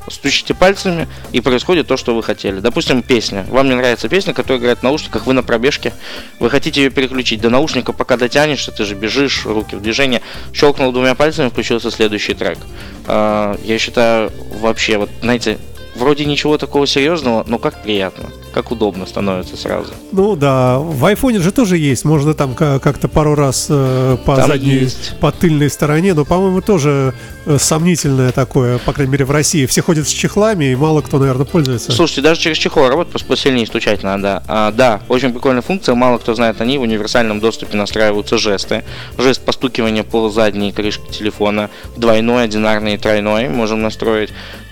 Стучите 0.09 0.55
пальцами, 0.55 1.07
и 1.31 1.41
происходит 1.41 1.87
то, 1.87 1.97
что 1.97 2.17
вы 2.17 2.23
хотели. 2.23 2.59
Допустим, 2.61 3.03
песня. 3.03 3.47
Вам 3.49 3.69
не 3.69 3.75
нравится 3.75 4.09
песня, 4.09 4.33
которая 4.33 4.59
играет 4.59 4.79
в 4.81 4.83
наушниках, 4.83 5.27
вы 5.27 5.35
на 5.35 5.43
пробежке. 5.43 5.93
Вы 6.41 6.51
хотите 6.51 6.83
ее 6.83 6.91
переключить. 6.91 7.41
До 7.41 7.51
наушника 7.51 7.93
пока 7.93 8.17
дотянешься, 8.17 8.73
ты 8.73 8.85
же 8.85 8.95
бежишь, 8.95 9.45
руки 9.45 9.77
в 9.77 9.83
движение. 9.83 10.23
Щелкнул 10.53 10.91
двумя 10.91 11.15
пальцами, 11.15 11.51
включился 11.51 11.91
следующий 11.91 12.35
трек. 12.35 12.59
Я 13.07 13.77
считаю, 13.79 14.33
вообще, 14.61 14.99
вот, 14.99 15.11
знаете, 15.21 15.59
вроде 16.01 16.25
ничего 16.25 16.59
такого 16.59 16.87
серьезного, 16.87 17.45
но 17.47 17.59
как 17.59 17.83
приятно. 17.83 18.25
как 18.53 18.73
удобно 18.73 19.07
становится 19.07 19.57
сразу. 19.57 19.93
Ну 20.13 20.35
да, 20.35 20.79
в 20.79 21.05
айфоне 21.05 21.39
же 21.39 21.53
тоже 21.53 21.79
есть, 21.79 22.05
можно 22.05 22.35
там 22.35 22.55
как-то 22.55 23.07
пару 23.07 23.35
раз 23.37 23.67
э, 23.71 24.17
по 24.25 24.37
Там 24.37 24.49
задней, 24.49 24.71
есть. 24.81 25.15
по 25.21 25.31
тыльной 25.31 25.71
стороне, 25.71 26.15
но, 26.15 26.25
по-моему, 26.25 26.61
тоже 26.61 27.15
э, 27.47 27.59
сомнительное 27.59 28.33
такое, 28.33 28.79
по 28.79 28.93
крайней 28.93 29.13
мере, 29.13 29.25
в 29.25 29.31
России. 29.31 29.67
Все 29.67 29.83
ходят 29.83 30.09
с 30.09 30.11
чехлами, 30.11 30.73
и 30.73 30.75
мало 30.75 31.01
кто, 31.01 31.19
наверное, 31.19 31.47
пользуется. 31.47 31.93
Слушайте, 31.93 32.23
даже 32.23 32.41
через 32.41 32.57
чехол 32.57 32.89
работает, 32.89 33.11
просто 33.11 33.29
посильнее 33.29 33.67
стучать 33.67 34.03
надо. 34.03 34.43
А, 34.49 34.73
да, 34.73 35.01
очень 35.09 35.33
прикольная 35.33 35.63
функция, 35.63 35.95
мало 35.95 36.19
кто 36.19 36.35
знает 36.35 36.61
о 36.61 36.65
ней. 36.65 36.79
В 36.79 36.83
универсальном 36.83 37.39
доступе 37.39 37.77
настраиваются 37.77 38.37
жесты. 38.37 38.83
Жест 39.17 39.43
постукивания 39.43 40.03
по 40.03 40.29
задней 40.29 40.73
крышке 40.73 41.09
телефона, 41.13 41.71
двойной, 41.97 42.45
одинарный 42.45 42.95
и 42.95 42.99
тройной 42.99 43.49
можем 43.49 43.83
настроить. 43.83 44.31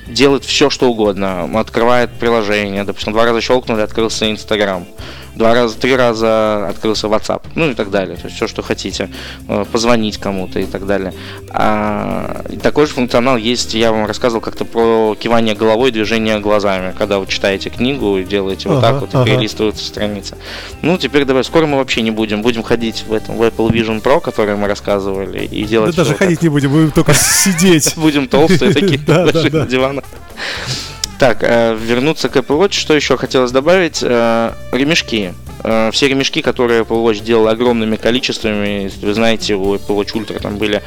Делает 0.08 0.44
все, 0.44 0.70
что 0.70 0.90
угодно. 0.90 1.48
Открывает 1.58 2.10
приложение. 2.12 2.84
Допустим, 2.84 3.12
два 3.12 3.24
раза 3.24 3.40
щелкнули, 3.40 3.82
открылся 3.82 4.30
Инстаграм. 4.30 4.86
Два 5.34 5.54
раза, 5.54 5.78
три 5.78 5.94
раза 5.94 6.68
открылся 6.68 7.06
WhatsApp. 7.06 7.42
Ну 7.54 7.70
и 7.70 7.74
так 7.74 7.90
далее. 7.90 8.16
То 8.16 8.24
есть 8.26 8.36
все, 8.36 8.46
что 8.48 8.62
хотите. 8.62 9.08
Э, 9.48 9.64
Позвонить 9.70 10.18
кому-то 10.18 10.58
и 10.58 10.66
так 10.66 10.86
далее. 10.86 11.14
А, 11.50 12.44
и 12.50 12.56
такой 12.56 12.86
же 12.86 12.92
функционал 12.94 13.36
есть, 13.36 13.74
я 13.74 13.92
вам 13.92 14.06
рассказывал 14.06 14.40
как-то 14.40 14.64
про 14.64 15.14
кивание 15.18 15.54
головой, 15.54 15.90
движение 15.90 16.40
глазами, 16.40 16.94
когда 16.98 17.18
вы 17.18 17.26
читаете 17.26 17.70
книгу 17.70 18.18
и 18.18 18.24
делаете 18.24 18.68
вот 18.68 18.78
Ага, 18.78 18.86
так 18.92 19.00
вот, 19.00 19.14
и 19.14 19.16
ага. 19.16 19.26
перелистываются 19.26 19.84
страницы. 19.84 20.36
Ну, 20.82 20.98
теперь 20.98 21.24
давай, 21.24 21.44
скоро 21.44 21.66
мы 21.66 21.76
вообще 21.78 22.02
не 22.02 22.10
будем. 22.10 22.42
Будем 22.42 22.62
ходить 22.62 23.04
в 23.06 23.12
этом 23.12 23.36
в 23.36 23.42
Apple 23.42 23.70
Vision 23.70 24.02
Pro, 24.02 24.20
который 24.20 24.56
мы 24.56 24.66
рассказывали, 24.66 25.44
и 25.44 25.62
Да 25.62 25.68
делать 25.68 25.96
даже 25.96 26.10
всё 26.10 26.12
вот 26.14 26.18
ходить 26.18 26.42
не 26.42 26.48
будем, 26.48 26.70
будем 26.72 26.90
только 26.90 27.14
сидеть. 27.14 27.84
так. 27.84 27.94
Будем 27.98 28.28
толстые 28.28 28.72
такие, 28.72 28.98
Да, 29.06 29.24
да, 29.26 29.42
да. 29.48 29.58
на 29.60 29.66
диванах. 29.66 30.04
Так, 31.18 31.38
э, 31.42 31.76
вернуться 31.76 32.28
к 32.28 32.36
Apple 32.36 32.60
Watch, 32.60 32.74
что 32.74 32.94
еще 32.94 33.16
хотелось 33.16 33.50
добавить? 33.50 33.98
Э, 34.02 34.52
ремешки. 34.70 35.34
Э, 35.64 35.90
все 35.92 36.06
ремешки, 36.06 36.42
которые 36.42 36.82
Apple 36.82 37.04
Watch 37.04 37.24
делал 37.24 37.48
огромными 37.48 37.96
количествами, 37.96 38.88
вы 39.02 39.14
знаете, 39.14 39.56
у 39.56 39.74
Apple 39.74 39.98
Watch 39.98 40.12
Ultra 40.12 40.40
там 40.40 40.58
были 40.58 40.80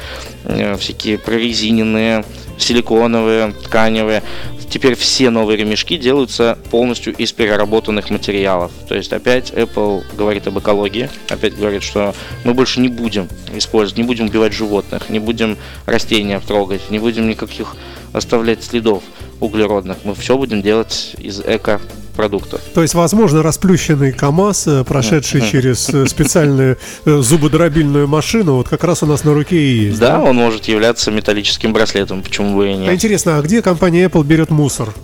всякие 0.78 1.18
прорезиненные, 1.18 2.24
силиконовые, 2.56 3.52
тканевые. 3.64 4.22
Теперь 4.70 4.94
все 4.94 5.28
новые 5.28 5.58
ремешки 5.58 5.98
делаются 5.98 6.58
полностью 6.70 7.14
из 7.14 7.30
переработанных 7.32 8.08
материалов. 8.08 8.72
То 8.88 8.94
есть 8.94 9.12
опять 9.12 9.50
Apple 9.50 10.02
говорит 10.16 10.46
об 10.46 10.58
экологии, 10.58 11.10
опять 11.28 11.54
говорит, 11.54 11.82
что 11.82 12.14
мы 12.44 12.54
больше 12.54 12.80
не 12.80 12.88
будем 12.88 13.28
использовать, 13.54 13.98
не 13.98 14.04
будем 14.04 14.28
убивать 14.28 14.54
животных, 14.54 15.10
не 15.10 15.18
будем 15.18 15.58
растения 15.84 16.40
трогать, 16.40 16.90
не 16.90 16.98
будем 16.98 17.28
никаких 17.28 17.76
оставлять 18.14 18.64
следов 18.64 19.02
углеродных. 19.42 19.98
Мы 20.04 20.14
все 20.14 20.36
будем 20.38 20.62
делать 20.62 21.14
из 21.18 21.40
эко-продуктов. 21.40 22.60
То 22.74 22.82
есть, 22.82 22.94
возможно, 22.94 23.42
расплющенный 23.42 24.12
КАМАЗ, 24.12 24.66
э, 24.68 24.84
прошедший 24.84 25.40
Мгм. 25.40 25.50
через 25.50 25.88
э, 25.90 26.06
специальную 26.06 26.78
э, 27.04 27.18
зубодробильную 27.18 28.06
машину, 28.06 28.54
вот 28.56 28.68
как 28.68 28.84
раз 28.84 29.02
у 29.02 29.06
нас 29.06 29.24
на 29.24 29.34
руке 29.34 29.56
и 29.56 29.84
есть. 29.88 29.98
Да, 29.98 30.20
он 30.20 30.36
может 30.36 30.66
являться 30.66 31.10
металлическим 31.10 31.72
браслетом, 31.72 32.22
почему 32.22 32.56
бы 32.56 32.68
и 32.68 32.72
А 32.72 32.76
нет. 32.76 32.94
интересно, 32.94 33.38
а 33.38 33.42
где 33.42 33.62
компания 33.62 34.04
Apple 34.06 34.24
берет 34.24 34.50
мусор? 34.50 34.94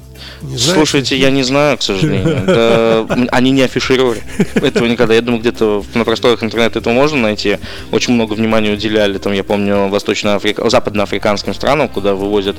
Не 0.42 0.57
знаете? 0.57 0.75
Слушайте, 0.75 1.16
я 1.16 1.30
не 1.30 1.42
знаю, 1.42 1.78
к 1.78 1.83
сожалению. 1.83 2.37
М, 2.47 3.28
они 3.33 3.50
не 3.50 3.62
афишировали 3.62 4.21
этого 4.54 4.87
никогда. 4.87 5.14
Я 5.14 5.23
думаю, 5.23 5.40
где-то 5.40 5.85
на 5.95 6.04
просторах 6.04 6.42
интернета 6.42 6.78
это 6.80 6.90
можно 6.90 7.18
найти. 7.18 7.59
Очень 7.92 8.14
много 8.14 8.35
внимания 8.35 8.73
уделяли, 8.73 9.18
там, 9.18 9.33
я 9.33 9.42
помню, 9.42 9.88
восточно-африка... 9.88 10.68
западноафриканским 10.68 11.54
странам, 11.54 11.88
куда 11.88 12.14
вывозят 12.14 12.57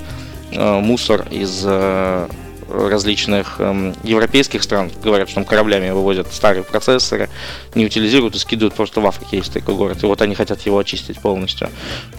мусор 0.51 1.27
из 1.29 1.63
э, 1.65 2.27
различных 2.69 3.55
эм, 3.59 3.95
европейских 4.03 4.63
стран. 4.63 4.91
Говорят, 5.03 5.29
что 5.29 5.35
там 5.35 5.45
кораблями 5.45 5.89
вывозят 5.89 6.27
старые 6.31 6.63
процессоры, 6.63 7.29
не 7.75 7.85
утилизируют 7.85 8.35
и 8.35 8.39
скидывают 8.39 8.75
просто 8.75 9.01
в 9.01 9.07
Африке 9.07 9.37
есть 9.37 9.53
такой 9.53 9.75
город. 9.75 10.03
И 10.03 10.05
вот 10.05 10.21
они 10.21 10.35
хотят 10.35 10.61
его 10.61 10.77
очистить 10.77 11.19
полностью. 11.19 11.69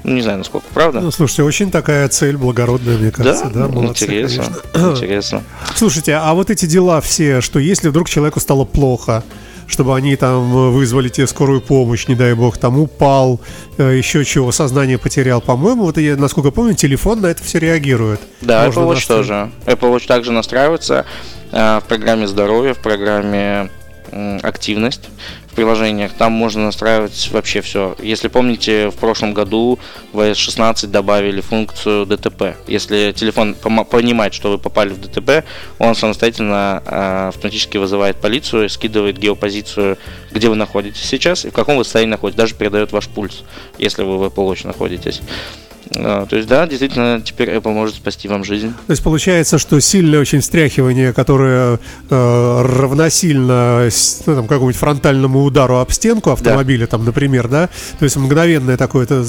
Ну, 0.05 0.15
не 0.15 0.23
знаю, 0.23 0.39
насколько 0.39 0.67
правда. 0.73 1.01
Ну, 1.01 1.11
слушайте, 1.11 1.43
очень 1.43 1.71
такая 1.71 2.09
цель 2.09 2.37
благородная, 2.37 2.99
мне 2.99 3.11
кажется, 3.11 3.51
да, 3.51 3.69
молодцы, 3.69 4.05
интересно, 4.05 4.45
конечно. 4.73 4.97
интересно. 4.97 5.43
Слушайте, 5.75 6.15
а 6.15 6.35
вот 6.35 6.51
эти 6.51 6.67
дела 6.67 7.01
все, 7.01 7.41
что 7.41 7.59
если 7.59 7.89
вдруг 7.89 8.09
человеку 8.09 8.41
стало 8.41 8.65
плохо, 8.65 9.23
чтобы 9.71 9.97
они 9.97 10.17
там 10.17 10.53
э, 10.55 10.71
вызвали 10.71 11.09
тебе 11.09 11.27
скорую 11.27 11.61
помощь, 11.61 12.07
не 12.09 12.15
дай 12.15 12.35
бог, 12.35 12.59
там 12.59 12.79
упал, 12.79 13.41
э, 13.79 13.97
еще 13.97 14.25
чего, 14.25 14.53
сознание 14.53 14.99
потерял. 14.99 15.41
По-моему, 15.41 15.85
вот 15.85 15.97
я, 15.99 16.17
насколько 16.17 16.51
помню, 16.51 16.75
телефон 16.75 17.21
на 17.21 17.29
это 17.29 17.43
все 17.43 17.59
реагирует. 17.59 18.21
Да, 18.41 18.67
Можно 18.67 18.81
Apple 18.81 18.85
Watch 18.87 18.95
настроить. 18.95 19.27
тоже. 19.29 19.51
Apple 19.67 19.95
Watch 19.97 20.07
также 20.07 20.33
настраивается 20.33 21.07
э, 21.53 21.81
в 21.81 21.85
программе 21.89 22.27
здоровья, 22.27 22.75
в 22.75 22.79
программе 22.79 23.71
активность 24.43 25.09
приложениях. 25.53 26.13
Там 26.15 26.33
можно 26.33 26.65
настраивать 26.65 27.31
вообще 27.33 27.61
все. 27.61 27.97
Если 28.03 28.29
помните, 28.29 28.91
в 28.91 28.97
прошлом 28.97 29.35
году 29.35 29.79
в 30.13 30.21
iOS 30.21 30.35
16 30.35 30.91
добавили 30.91 31.41
функцию 31.41 32.07
ДТП. 32.07 32.57
Если 32.67 33.13
телефон 33.13 33.55
понимает, 33.55 34.35
что 34.35 34.51
вы 34.51 34.59
попали 34.59 34.91
в 34.91 35.01
ДТП, 35.01 35.45
он 35.79 35.95
самостоятельно 35.95 36.83
э, 36.85 37.29
автоматически 37.29 37.79
вызывает 37.79 38.17
полицию, 38.17 38.69
скидывает 38.69 39.19
геопозицию, 39.19 39.99
где 40.31 40.49
вы 40.49 40.57
находитесь 40.57 41.05
сейчас 41.05 41.45
и 41.45 41.51
в 41.51 41.53
каком 41.53 41.77
вы 41.77 41.85
состоянии 41.85 42.11
находитесь. 42.11 42.39
Даже 42.39 42.55
передает 42.55 42.93
ваш 42.93 43.09
пульс, 43.09 43.43
если 43.79 44.03
вы 44.03 44.19
в 44.19 44.25
Apple 44.25 44.49
Watch 44.49 44.67
находитесь. 44.67 45.21
Э, 45.95 46.27
То 46.29 46.37
есть, 46.37 46.49
да, 46.49 46.67
действительно, 46.67 47.21
теперь 47.21 47.51
Apple 47.51 47.73
может 47.73 47.97
спасти 47.97 48.29
вам 48.29 48.45
жизнь. 48.45 48.73
То 48.87 48.91
есть 48.93 49.03
получается, 49.03 49.59
что 49.59 49.81
сильное 49.81 50.21
очень 50.21 50.41
встряхивание, 50.41 51.13
которое 51.13 51.79
э, 52.11 52.63
равносильно 52.63 53.89
ну, 54.27 54.35
там, 54.35 54.47
какому-нибудь 54.47 54.77
фронтальному 54.77 55.43
удару 55.45 55.77
об 55.79 55.91
стенку 55.91 56.31
автомобиля, 56.31 56.87
там, 56.87 57.05
например, 57.05 57.49
да, 57.49 57.69
то 57.99 58.05
есть 58.05 58.17
мгновенное 58.17 58.77
такое 58.77 59.07
то 59.07 59.25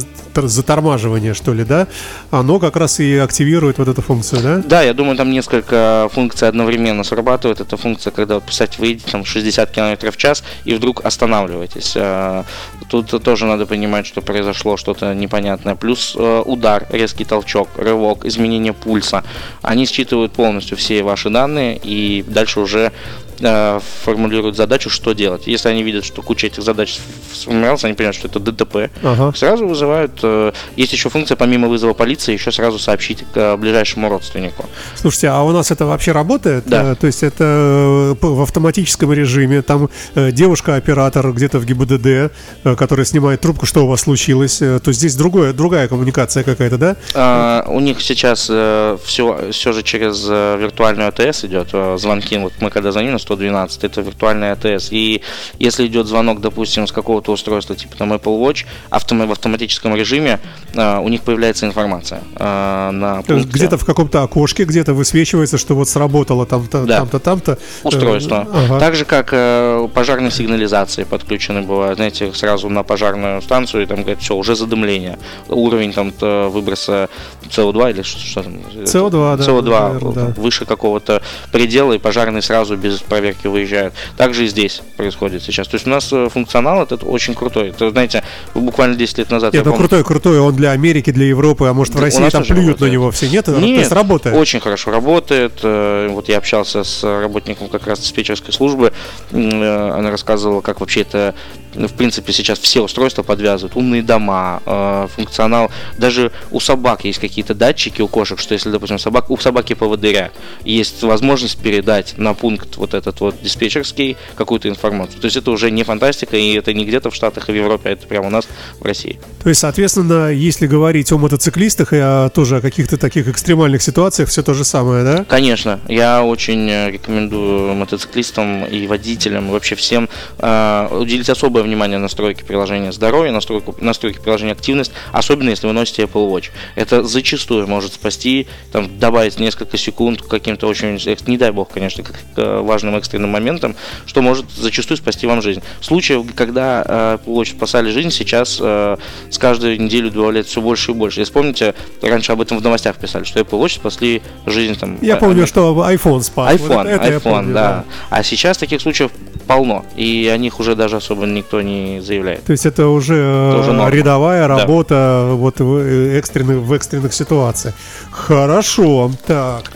затормаживание, 0.47 1.33
что 1.33 1.53
ли, 1.53 1.63
да, 1.63 1.87
оно 2.29 2.59
как 2.59 2.75
раз 2.75 2.99
и 2.99 3.17
активирует 3.17 3.77
вот 3.77 3.87
эту 3.87 4.01
функцию, 4.01 4.41
да? 4.41 4.63
Да, 4.65 4.81
я 4.81 4.93
думаю, 4.93 5.17
там 5.17 5.31
несколько 5.31 6.09
функций 6.13 6.47
одновременно 6.47 7.03
срабатывают. 7.03 7.59
Это 7.59 7.77
функция, 7.77 8.11
когда, 8.11 8.39
представьте, 8.39 8.77
вы 8.79 8.87
едете 8.87 9.11
там 9.11 9.25
60 9.25 9.71
км 9.71 10.11
в 10.11 10.17
час 10.17 10.43
и 10.65 10.73
вдруг 10.73 11.03
останавливаетесь. 11.05 11.93
Э, 11.95 12.43
Тут 12.91 13.23
тоже 13.23 13.45
надо 13.45 13.65
понимать, 13.65 14.05
что 14.05 14.21
произошло 14.21 14.75
что-то 14.75 15.13
непонятное. 15.13 15.75
Плюс 15.75 16.13
э, 16.17 16.40
удар, 16.41 16.85
резкий 16.89 17.25
толчок, 17.25 17.69
рывок, 17.77 18.25
изменение 18.25 18.73
пульса. 18.73 19.23
Они 19.61 19.85
считывают 19.85 20.33
полностью 20.33 20.77
все 20.77 21.03
ваши 21.03 21.29
данные 21.29 21.77
и 21.83 22.23
дальше 22.27 22.59
уже 22.59 22.91
э, 23.39 23.79
формулируют 24.03 24.55
задачу, 24.55 24.89
что 24.89 25.13
делать. 25.13 25.47
Если 25.47 25.67
они 25.69 25.83
видят, 25.83 26.05
что 26.05 26.21
куча 26.21 26.47
этих 26.47 26.63
задач 26.63 26.99
сформировалась, 27.33 27.83
они 27.83 27.93
понимают, 27.95 28.15
что 28.15 28.27
это 28.27 28.39
ДТП, 28.39 28.89
Ага. 29.03 29.33
Сразу 29.35 29.67
вызывают. 29.67 30.11
э, 30.23 30.51
Есть 30.75 30.93
еще 30.93 31.09
функция, 31.09 31.35
помимо 31.35 31.67
вызова 31.67 31.93
полиции, 31.93 32.33
еще 32.33 32.51
сразу 32.51 32.77
сообщить 32.79 33.19
к 33.33 33.37
э, 33.37 33.57
ближайшему 33.57 34.09
родственнику. 34.09 34.65
Слушайте, 34.95 35.29
а 35.29 35.41
у 35.43 35.51
нас 35.51 35.71
это 35.71 35.85
вообще 35.85 36.11
работает? 36.11 36.63
Да. 36.67 36.95
То 36.95 37.07
есть 37.07 37.23
это 37.23 38.15
в 38.21 38.41
автоматическом 38.41 39.11
режиме, 39.13 39.61
там 39.61 39.89
девушка-оператор 40.15 41.31
где-то 41.33 41.59
в 41.59 41.65
ГИБДД, 41.65 42.31
которая 42.77 43.05
снимает 43.05 43.41
трубку, 43.41 43.65
что 43.65 43.85
у 43.85 43.87
вас 43.87 44.01
случилось. 44.01 44.57
То 44.57 44.91
здесь 44.91 45.15
другое, 45.15 45.53
другая 45.53 45.87
коммуникация 45.87 46.30
какая-то, 46.33 46.77
да? 46.77 46.95
А, 47.13 47.65
У 47.67 47.79
них 47.79 48.01
сейчас 48.01 48.41
все, 48.43 49.51
все 49.51 49.71
же 49.73 49.83
через 49.83 50.25
э, 50.29 50.57
виртуальную 50.59 51.09
АТС 51.09 51.45
идет 51.45 51.69
э, 51.73 51.97
звонки. 51.99 52.37
Вот 52.37 52.53
мы 52.59 52.69
когда 52.69 52.91
звоним 52.91 53.11
на 53.13 53.19
112, 53.19 53.83
это 53.83 54.01
виртуальная 54.01 54.53
АТС. 54.53 54.89
И 54.91 55.21
если 55.59 55.85
идет 55.87 56.07
звонок, 56.07 56.41
допустим, 56.41 56.87
с 56.87 56.91
какого-то 56.91 57.31
устройства, 57.31 57.75
типа 57.75 57.95
там 57.97 58.13
Apple 58.13 58.39
Watch, 58.41 58.65
автом- 58.89 59.27
в 59.27 59.31
автоматическом 59.31 59.95
режиме 59.95 60.39
э, 60.73 60.97
у 60.99 61.07
них 61.09 61.21
появляется 61.21 61.65
информация 61.65 62.21
э, 62.35 62.89
на 62.91 63.21
То 63.23 63.33
есть 63.35 63.45
пункте. 63.45 63.59
где-то 63.59 63.77
в 63.77 63.85
каком-то 63.85 64.23
окошке, 64.23 64.63
где-то 64.63 64.93
высвечивается, 64.93 65.57
что 65.57 65.75
вот 65.75 65.87
сработало 65.89 66.45
там-то, 66.45 66.85
Да. 66.85 66.97
там-то, 66.99 67.19
там-то. 67.19 67.57
Э, 67.83 68.45
ага. 68.51 68.79
Так 68.79 68.95
же, 68.95 69.05
как 69.05 69.29
э, 69.31 69.87
пожарной 69.93 70.31
сигнализации 70.31 71.03
подключены 71.03 71.61
бывают. 71.61 71.97
Знаете, 71.97 72.31
сразу 72.33 72.69
на 72.69 72.83
пожарную 72.83 73.41
станцию, 73.41 73.83
и 73.83 73.85
там 73.85 74.01
говорят, 74.01 74.21
все, 74.21 74.35
уже 74.35 74.55
задымление. 74.55 75.17
Уровень 75.47 75.93
там 75.93 76.11
выброса 76.21 77.09
СО2 77.49 77.91
или 77.91 78.01
что, 78.01 78.19
что 78.19 78.43
там? 78.43 78.55
CO2, 78.73 79.37
да, 79.37 79.43
СО2 79.43 79.93
наверное, 79.93 80.11
да. 80.13 80.33
выше 80.37 80.65
какого-то 80.65 81.21
предела, 81.51 81.93
и 81.93 81.97
пожарные 81.97 82.41
сразу 82.41 82.77
без 82.77 82.99
проверки 82.99 83.47
выезжают. 83.47 83.93
Также 84.17 84.45
и 84.45 84.47
здесь 84.47 84.81
происходит 84.97 85.43
сейчас. 85.43 85.67
То 85.67 85.75
есть 85.75 85.87
у 85.87 85.89
нас 85.89 86.11
э, 86.11 86.29
функционал 86.29 86.83
этот 86.83 87.03
очень 87.03 87.33
крутой. 87.35 87.69
Это, 87.69 87.89
знаете, 87.91 88.23
буквально 88.53 88.95
10 88.95 89.17
лет 89.19 89.31
назад... 89.31 89.53
Нет, 89.53 89.65
ну 89.65 89.71
помню, 89.71 89.87
крутой, 89.87 90.03
крутой, 90.03 90.39
он 90.39 90.55
для 90.55 90.71
Америки, 90.71 91.11
для 91.11 91.25
Европы, 91.25 91.65
а 91.67 91.73
может 91.73 91.95
в 91.95 91.99
России 91.99 92.29
там 92.29 92.43
плюют 92.43 92.57
на 92.57 92.65
работает. 92.65 92.91
него 92.93 93.11
все, 93.11 93.29
нет? 93.29 93.47
Нет, 93.47 93.79
есть 93.79 93.91
работает. 93.91 94.35
Очень 94.35 94.59
хорошо 94.59 94.91
работает. 94.91 95.53
Э, 95.63 96.09
Вот 96.11 96.29
я 96.29 96.37
общался 96.37 96.83
с 96.83 97.03
работником 97.03 97.67
как 97.67 97.87
раз 97.87 97.99
диспетчерской 97.99 98.53
службы. 98.53 98.91
Э, 99.31 99.91
Она 99.97 100.11
рассказывала, 100.11 100.61
как 100.61 100.79
вообще 100.81 101.01
это, 101.01 101.33
в 101.73 101.93
принципе, 101.93 102.33
сейчас 102.33 102.59
все 102.59 102.81
устройства 102.81 103.23
подвязывают. 103.23 103.75
Умные 103.75 104.03
дома, 104.03 104.61
э, 104.65 105.07
функционал. 105.15 105.71
Даже 105.97 106.10
даже 106.11 106.31
у 106.51 106.59
собак 106.59 107.05
есть 107.05 107.19
какие-то 107.19 107.53
датчики, 107.55 108.01
у 108.01 108.07
кошек, 108.07 108.39
что 108.39 108.53
если, 108.53 108.69
допустим, 108.69 108.99
собак, 108.99 109.29
у 109.29 109.37
собаки 109.37 109.73
поводыря 109.73 110.31
есть 110.65 111.03
возможность 111.03 111.57
передать 111.57 112.17
на 112.17 112.33
пункт 112.33 112.75
вот 112.75 112.93
этот 112.93 113.21
вот 113.21 113.35
диспетчерский 113.41 114.17
какую-то 114.35 114.67
информацию. 114.67 115.21
То 115.21 115.25
есть 115.25 115.37
это 115.37 115.51
уже 115.51 115.71
не 115.71 115.83
фантастика, 115.83 116.35
и 116.35 116.53
это 116.53 116.73
не 116.73 116.85
где-то 116.85 117.09
в 117.09 117.15
Штатах 117.15 117.49
и 117.49 117.53
в 117.53 117.55
Европе, 117.55 117.89
а 117.89 117.91
это 117.93 118.07
прямо 118.07 118.27
у 118.27 118.29
нас 118.29 118.47
в 118.79 118.85
России. 118.85 119.19
То 119.43 119.49
есть, 119.49 119.61
соответственно, 119.61 120.31
если 120.31 120.67
говорить 120.67 121.11
о 121.11 121.17
мотоциклистах 121.17 121.93
и 121.93 121.97
о, 121.97 122.29
тоже 122.29 122.57
о 122.57 122.61
каких-то 122.61 122.97
таких 122.97 123.27
экстремальных 123.29 123.81
ситуациях, 123.81 124.29
все 124.29 124.43
то 124.43 124.53
же 124.53 124.65
самое, 124.65 125.03
да? 125.03 125.23
Конечно, 125.23 125.79
я 125.87 126.23
очень 126.23 126.69
э, 126.69 126.91
рекомендую 126.91 127.73
мотоциклистам 127.73 128.65
и 128.65 128.85
водителям, 128.87 129.47
и 129.47 129.51
вообще 129.51 129.75
всем 129.75 130.09
э, 130.39 130.87
уделить 130.91 131.29
особое 131.29 131.63
внимание 131.63 131.97
настройке 131.99 132.43
приложения 132.43 132.91
здоровья, 132.91 133.31
настройку, 133.31 133.75
настройке 133.79 134.19
приложения 134.19 134.51
активность, 134.51 134.91
особенно 135.13 135.49
если 135.49 135.67
вы 135.67 135.73
носите 135.73 136.00
Apple 136.03 136.29
Watch. 136.29 136.49
Это 136.75 137.03
зачастую 137.03 137.67
может 137.67 137.93
спасти, 137.93 138.47
там, 138.71 138.99
добавить 138.99 139.39
несколько 139.39 139.77
секунд 139.77 140.21
каким-то 140.21 140.67
очень, 140.67 140.99
не 141.27 141.37
дай 141.37 141.51
бог, 141.51 141.69
конечно, 141.69 142.03
к 142.03 142.11
важным 142.35 142.95
экстренным 142.95 143.29
моментам, 143.29 143.75
что 144.05 144.21
может 144.21 144.49
зачастую 144.51 144.97
спасти 144.97 145.27
вам 145.27 145.41
жизнь. 145.41 145.61
Случаев, 145.81 146.25
когда 146.35 146.83
э, 146.85 147.17
Apple 147.17 147.35
Watch 147.35 147.55
спасали 147.55 147.91
жизнь, 147.91 148.11
сейчас 148.11 148.59
э, 148.61 148.97
с 149.29 149.37
каждой 149.37 149.77
неделей 149.77 150.09
добавляется 150.09 150.51
все 150.51 150.61
больше 150.61 150.91
и 150.91 150.93
больше. 150.93 151.21
Если 151.21 151.33
помните, 151.33 151.73
раньше 152.01 152.31
об 152.31 152.41
этом 152.41 152.57
в 152.57 152.61
новостях 152.61 152.97
писали, 152.97 153.23
что 153.23 153.39
Apple 153.39 153.61
Watch 153.61 153.75
спасли 153.75 154.21
жизнь 154.45 154.75
там. 154.79 154.97
Я 155.01 155.17
помню, 155.17 155.47
что 155.47 155.73
iPhone 155.89 156.21
спас. 156.21 156.55
iPhone, 156.55 156.67
вот 156.67 156.87
это, 156.87 157.03
это 157.03 157.17
iPhone, 157.17 157.19
помню, 157.19 157.53
да. 157.53 157.71
да. 157.71 157.85
А 158.09 158.23
сейчас 158.23 158.57
таких 158.57 158.81
случаев 158.81 159.11
полно, 159.55 159.85
и 159.95 160.31
о 160.33 160.37
них 160.37 160.59
уже 160.59 160.75
даже 160.75 160.97
особо 160.97 161.25
никто 161.25 161.61
не 161.61 161.99
заявляет. 162.01 162.43
То 162.45 162.51
есть 162.51 162.65
это 162.65 162.87
уже, 162.87 163.15
это 163.15 163.59
уже 163.59 163.95
рядовая 163.95 164.47
работа 164.47 165.27
да. 165.29 165.35
вот 165.35 165.59
в 165.59 165.77
э, 165.77 166.17
экстренных, 166.17 166.57
в 166.57 166.73
экстренных 166.73 167.13
ситуациях. 167.13 167.73
Хорошо, 168.11 169.11
так. 169.27 169.71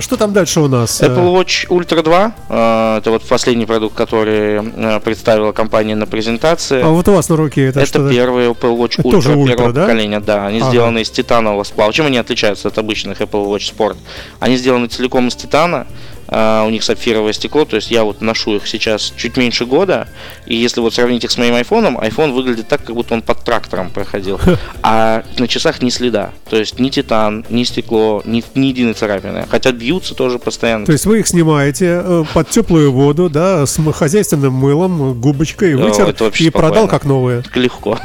Что 0.00 0.16
там 0.16 0.34
дальше 0.34 0.60
у 0.60 0.68
нас? 0.68 1.00
Apple 1.00 1.34
Watch 1.34 1.68
Ultra 1.68 2.02
2. 2.02 2.34
Э, 2.48 2.98
это 2.98 3.10
вот 3.10 3.22
последний 3.22 3.66
продукт, 3.66 3.94
который 3.94 4.60
э, 4.62 5.00
представила 5.00 5.52
компания 5.52 5.94
на 5.94 6.06
презентации. 6.06 6.82
А 6.82 6.88
вот 6.88 7.08
у 7.08 7.12
вас 7.12 7.28
на 7.28 7.36
руке 7.36 7.66
это 7.66 7.80
Это 7.80 8.08
первый 8.10 8.48
Apple 8.48 8.76
Watch 8.76 9.02
Ultra 9.02 9.10
Тоже 9.10 9.34
первого 9.46 9.72
да? 9.72 9.82
поколения. 9.82 10.20
Да, 10.20 10.46
они 10.46 10.60
ага. 10.60 10.70
сделаны 10.70 11.00
из 11.00 11.10
титанового 11.10 11.64
сплава. 11.64 11.92
Чем 11.92 12.06
они 12.06 12.18
отличаются 12.18 12.68
от 12.68 12.78
обычных 12.78 13.20
Apple 13.20 13.46
Watch 13.46 13.74
Sport? 13.74 13.96
Они 14.38 14.56
сделаны 14.56 14.86
целиком 14.86 15.28
из 15.28 15.34
титана. 15.36 15.86
Uh, 16.30 16.64
у 16.64 16.70
них 16.70 16.84
сапфировое 16.84 17.32
стекло, 17.32 17.64
то 17.64 17.74
есть 17.74 17.90
я 17.90 18.04
вот 18.04 18.20
ношу 18.20 18.54
их 18.54 18.68
сейчас 18.68 19.12
чуть 19.16 19.36
меньше 19.36 19.66
года, 19.66 20.06
и 20.46 20.54
если 20.54 20.80
вот 20.80 20.94
сравнить 20.94 21.24
их 21.24 21.30
с 21.32 21.38
моим 21.38 21.54
айфоном, 21.54 21.98
iPhone 21.98 22.32
выглядит 22.32 22.68
так, 22.68 22.84
как 22.84 22.94
будто 22.94 23.14
он 23.14 23.22
под 23.22 23.42
трактором 23.42 23.90
проходил, 23.90 24.38
а 24.82 25.24
на 25.38 25.48
часах 25.48 25.82
ни 25.82 25.90
следа, 25.90 26.30
то 26.48 26.56
есть 26.56 26.78
ни 26.78 26.88
титан, 26.88 27.44
ни 27.50 27.64
стекло, 27.64 28.22
ни, 28.24 28.44
ни 28.54 28.66
единой 28.66 28.94
царапины, 28.94 29.46
хотя 29.50 29.72
бьются 29.72 30.14
тоже 30.14 30.38
постоянно. 30.38 30.86
То 30.86 30.92
есть 30.92 31.04
вы 31.04 31.18
их 31.18 31.26
снимаете 31.26 32.00
э, 32.04 32.24
под 32.32 32.48
теплую 32.48 32.92
воду, 32.92 33.28
да, 33.28 33.66
с 33.66 33.80
хозяйственным 33.92 34.52
мылом, 34.52 35.20
губочкой, 35.20 35.74
вытер 35.74 36.10
и 36.10 36.12
спокойно. 36.12 36.50
продал 36.52 36.88
как 36.88 37.04
новые. 37.04 37.42
Легко. 37.54 37.98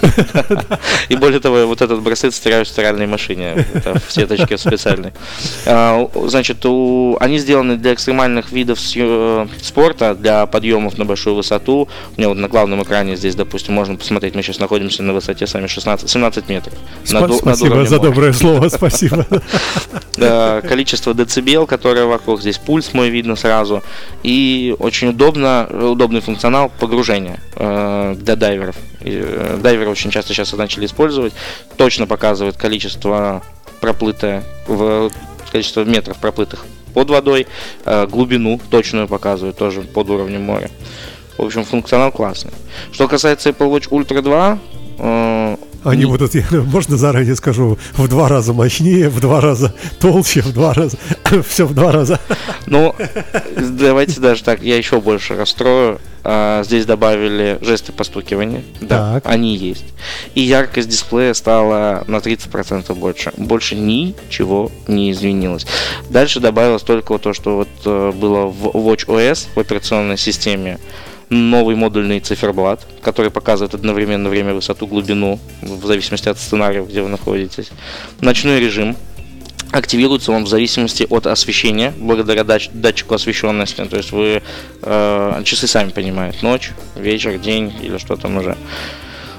И 1.09 1.15
более 1.15 1.39
того, 1.39 1.65
вот 1.67 1.81
этот 1.81 2.01
браслет 2.01 2.33
стираю 2.33 2.65
в 2.65 2.67
стиральной 2.67 3.05
машине, 3.05 3.65
в 4.07 4.11
сеточке 4.11 4.57
специальной. 4.57 5.13
А, 5.65 6.09
значит, 6.25 6.65
они 6.65 7.37
сделаны 7.37 7.77
для 7.77 7.93
экстремальных 7.93 8.14
экстремальных 8.15 8.51
видов 8.51 8.79
э, 8.95 9.47
спорта 9.61 10.15
для 10.15 10.45
подъемов 10.45 10.97
на 10.97 11.05
большую 11.05 11.35
высоту. 11.35 11.89
У 12.15 12.19
меня 12.19 12.29
вот 12.29 12.37
на 12.37 12.47
главном 12.47 12.81
экране 12.83 13.15
здесь, 13.15 13.35
допустим, 13.35 13.73
можно 13.73 13.95
посмотреть, 13.95 14.35
мы 14.35 14.41
сейчас 14.41 14.59
находимся 14.59 15.03
на 15.03 15.13
высоте 15.13 15.45
сами 15.47 15.67
16, 15.67 16.09
17 16.09 16.49
метров. 16.49 16.73
Сп- 17.03 17.13
над, 17.19 17.35
спасибо 17.35 17.75
над 17.75 17.89
за 17.89 17.99
доброе 17.99 18.31
слово, 18.33 18.69
спасибо. 18.73 19.25
Количество 20.15 21.13
децибел, 21.13 21.67
которое 21.67 22.05
вокруг, 22.05 22.39
здесь 22.41 22.57
пульс 22.57 22.93
мой 22.93 23.09
видно 23.09 23.35
сразу. 23.35 23.83
И 24.23 24.73
очень 24.79 25.09
удобно, 25.09 25.67
удобный 25.69 26.21
функционал 26.21 26.71
погружения 26.79 27.39
э, 27.55 28.15
для 28.17 28.35
дайверов. 28.35 28.77
Э, 29.01 29.59
дайверы 29.61 29.89
очень 29.89 30.09
часто 30.09 30.33
сейчас 30.33 30.53
начали 30.53 30.85
использовать. 30.85 31.33
Точно 31.75 32.07
показывает 32.07 32.55
количество 32.55 33.43
проплытое 33.81 34.43
количество 35.51 35.83
метров 35.83 36.17
проплытых 36.17 36.65
под 36.95 37.09
водой, 37.09 37.45
э, 37.85 38.07
глубину 38.07 38.59
точную 38.71 39.07
показывает 39.07 39.57
тоже 39.57 39.81
под 39.81 40.09
уровнем 40.09 40.41
моря. 40.41 40.71
В 41.37 41.43
общем, 41.43 41.65
функционал 41.65 42.11
классный. 42.11 42.51
Что 42.91 43.07
касается 43.07 43.49
Apple 43.49 43.69
Watch 43.69 43.89
Ultra 43.89 44.21
2, 44.21 44.59
э, 44.97 45.57
они 45.85 46.03
не... 46.03 46.05
будут, 46.05 46.33
можно 46.51 46.97
заранее 46.97 47.35
скажу, 47.35 47.77
в 47.93 48.07
два 48.07 48.27
раза 48.27 48.53
мощнее, 48.53 49.09
в 49.09 49.19
два 49.19 49.41
раза 49.41 49.73
толще, 49.99 50.41
в 50.41 50.53
два 50.53 50.73
раза, 50.73 50.97
все 51.47 51.65
в 51.65 51.73
два 51.73 51.91
раза. 51.91 52.19
Ну, 52.65 52.95
давайте 53.55 54.19
даже 54.19 54.43
так, 54.43 54.61
я 54.61 54.77
еще 54.77 54.99
больше 54.99 55.35
расстрою. 55.35 55.99
А, 56.27 56.63
здесь 56.63 56.87
добавили 56.87 57.59
жесты 57.61 57.91
постукивания. 57.91 58.63
Да, 58.81 59.15
так. 59.21 59.31
они 59.31 59.55
есть. 59.55 59.85
И 60.33 60.41
яркость 60.41 60.89
дисплея 60.89 61.35
стала 61.35 62.03
на 62.07 62.15
30% 62.15 62.95
больше. 62.95 63.31
Больше 63.37 63.75
ничего 63.75 64.71
не 64.87 65.11
изменилось. 65.11 65.67
Дальше 66.09 66.39
добавилось 66.39 66.81
только 66.81 67.19
то, 67.19 67.33
что 67.33 67.57
вот 67.57 67.67
э, 67.85 68.11
было 68.11 68.47
в 68.47 68.69
Watch 68.69 69.05
OS 69.05 69.49
в 69.53 69.59
операционной 69.59 70.17
системе 70.17 70.79
новый 71.29 71.75
модульный 71.75 72.19
циферблат, 72.19 72.85
который 73.01 73.31
показывает 73.31 73.73
одновременно 73.73 74.29
время, 74.29 74.53
высоту, 74.53 74.87
глубину, 74.87 75.39
в 75.61 75.85
зависимости 75.85 76.29
от 76.29 76.37
сценария, 76.37 76.83
где 76.83 77.01
вы 77.01 77.09
находитесь. 77.09 77.69
Ночной 78.21 78.59
режим, 78.59 78.95
активируется 79.71 80.31
он 80.31 80.45
в 80.45 80.47
зависимости 80.47 81.05
от 81.09 81.27
освещения, 81.27 81.93
благодаря 81.97 82.43
дач- 82.43 82.69
датчику 82.73 83.15
освещенности. 83.15 83.83
То 83.85 83.97
есть 83.97 84.11
вы 84.11 84.41
э, 84.81 85.41
часы 85.43 85.67
сами 85.67 85.89
понимают, 85.89 86.41
ночь, 86.43 86.71
вечер, 86.95 87.37
день 87.37 87.73
или 87.81 87.97
что 87.97 88.15
там 88.15 88.37
уже. 88.37 88.57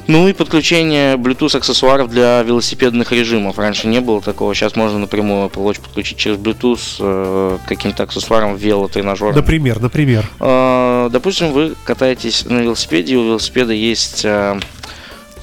Ну 0.08 0.28
и 0.28 0.32
подключение 0.32 1.16
Bluetooth 1.16 1.56
аксессуаров 1.56 2.08
для 2.10 2.42
велосипедных 2.42 3.10
режимов. 3.10 3.58
Раньше 3.58 3.88
не 3.88 4.00
было 4.00 4.20
такого, 4.20 4.54
сейчас 4.54 4.76
можно 4.76 5.00
напрямую 5.00 5.48
Apple 5.48 5.64
Watch 5.64 5.80
подключить 5.80 6.16
через 6.16 6.36
Bluetooth 6.36 6.96
э, 7.00 7.58
каким-то 7.66 8.04
аксессуаром 8.04 8.54
велотренажером. 8.54 9.34
Например, 9.34 9.80
например. 9.80 10.30
Э, 10.38 11.08
допустим, 11.10 11.52
вы 11.52 11.74
катаетесь 11.84 12.44
на 12.44 12.60
велосипеде, 12.60 13.16
у 13.16 13.24
велосипеда 13.24 13.72
есть 13.72 14.24
э, 14.24 14.60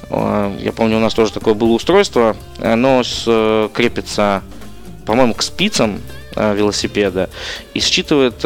э 0.08 0.56
я 0.60 0.72
помню, 0.72 0.96
у 0.96 1.00
нас 1.00 1.12
тоже 1.12 1.32
такое 1.32 1.52
было 1.52 1.72
устройство. 1.72 2.34
Оно 2.58 3.04
с, 3.04 3.24
э, 3.26 3.68
крепится 3.74 4.42
по-моему, 5.04 5.34
к 5.34 5.42
спицам 5.42 6.00
э, 6.36 6.54
велосипеда 6.54 7.28
и 7.74 7.80
считывает 7.80 8.42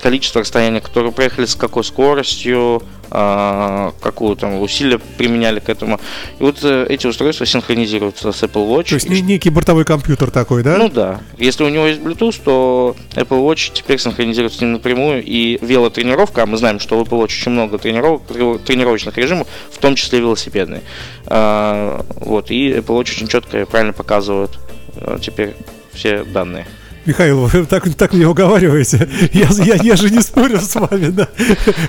количество 0.00 0.40
расстояния, 0.40 0.80
которое 0.80 1.10
проехали, 1.10 1.44
с 1.44 1.54
какой 1.54 1.84
скоростью, 1.84 2.82
какую 3.10 4.36
там 4.36 4.60
усилия 4.60 4.98
применяли 4.98 5.60
к 5.60 5.68
этому. 5.68 6.00
И 6.38 6.42
вот 6.42 6.58
э, 6.62 6.86
эти 6.88 7.06
устройства 7.06 7.44
синхронизируются 7.46 8.32
с 8.32 8.42
Apple 8.42 8.68
Watch. 8.68 8.90
То 8.90 8.94
есть 8.94 9.08
некий 9.08 9.50
бортовой 9.50 9.84
компьютер 9.84 10.30
такой, 10.30 10.62
да? 10.62 10.76
Ну 10.76 10.88
да. 10.88 11.20
Если 11.36 11.64
у 11.64 11.68
него 11.68 11.86
есть 11.86 12.00
Bluetooth, 12.00 12.40
то 12.44 12.96
Apple 13.14 13.44
Watch 13.44 13.72
теперь 13.72 13.98
синхронизируется 13.98 14.58
с 14.58 14.60
ним 14.60 14.72
напрямую. 14.72 15.22
И 15.24 15.58
велотренировка, 15.60 16.44
а 16.44 16.46
мы 16.46 16.56
знаем, 16.56 16.78
что 16.80 16.98
в 16.98 17.02
Apple 17.02 17.18
Watch 17.18 17.24
очень 17.24 17.52
много 17.52 17.78
тренировок, 17.78 18.22
тренировочных 18.64 19.16
режимов, 19.18 19.48
в 19.70 19.78
том 19.78 19.94
числе 19.96 20.20
велосипедные. 20.20 20.82
Э, 21.26 22.00
вот, 22.16 22.50
и 22.50 22.70
Apple 22.70 22.98
Watch 22.98 23.10
очень 23.10 23.28
четко 23.28 23.60
и 23.60 23.64
правильно 23.64 23.92
показывает 23.92 24.50
Э, 24.96 25.18
теперь 25.20 25.54
все 25.92 26.24
данные. 26.24 26.66
Михаил, 27.06 27.46
вы 27.46 27.64
так, 27.64 27.92
так 27.94 28.12
меня 28.12 28.28
уговариваете. 28.28 29.08
Я, 29.32 29.48
я, 29.64 29.76
я 29.82 29.96
же 29.96 30.10
не 30.10 30.20
спорю 30.20 30.60
с 30.60 30.74
вами, 30.74 31.08
да? 31.08 31.28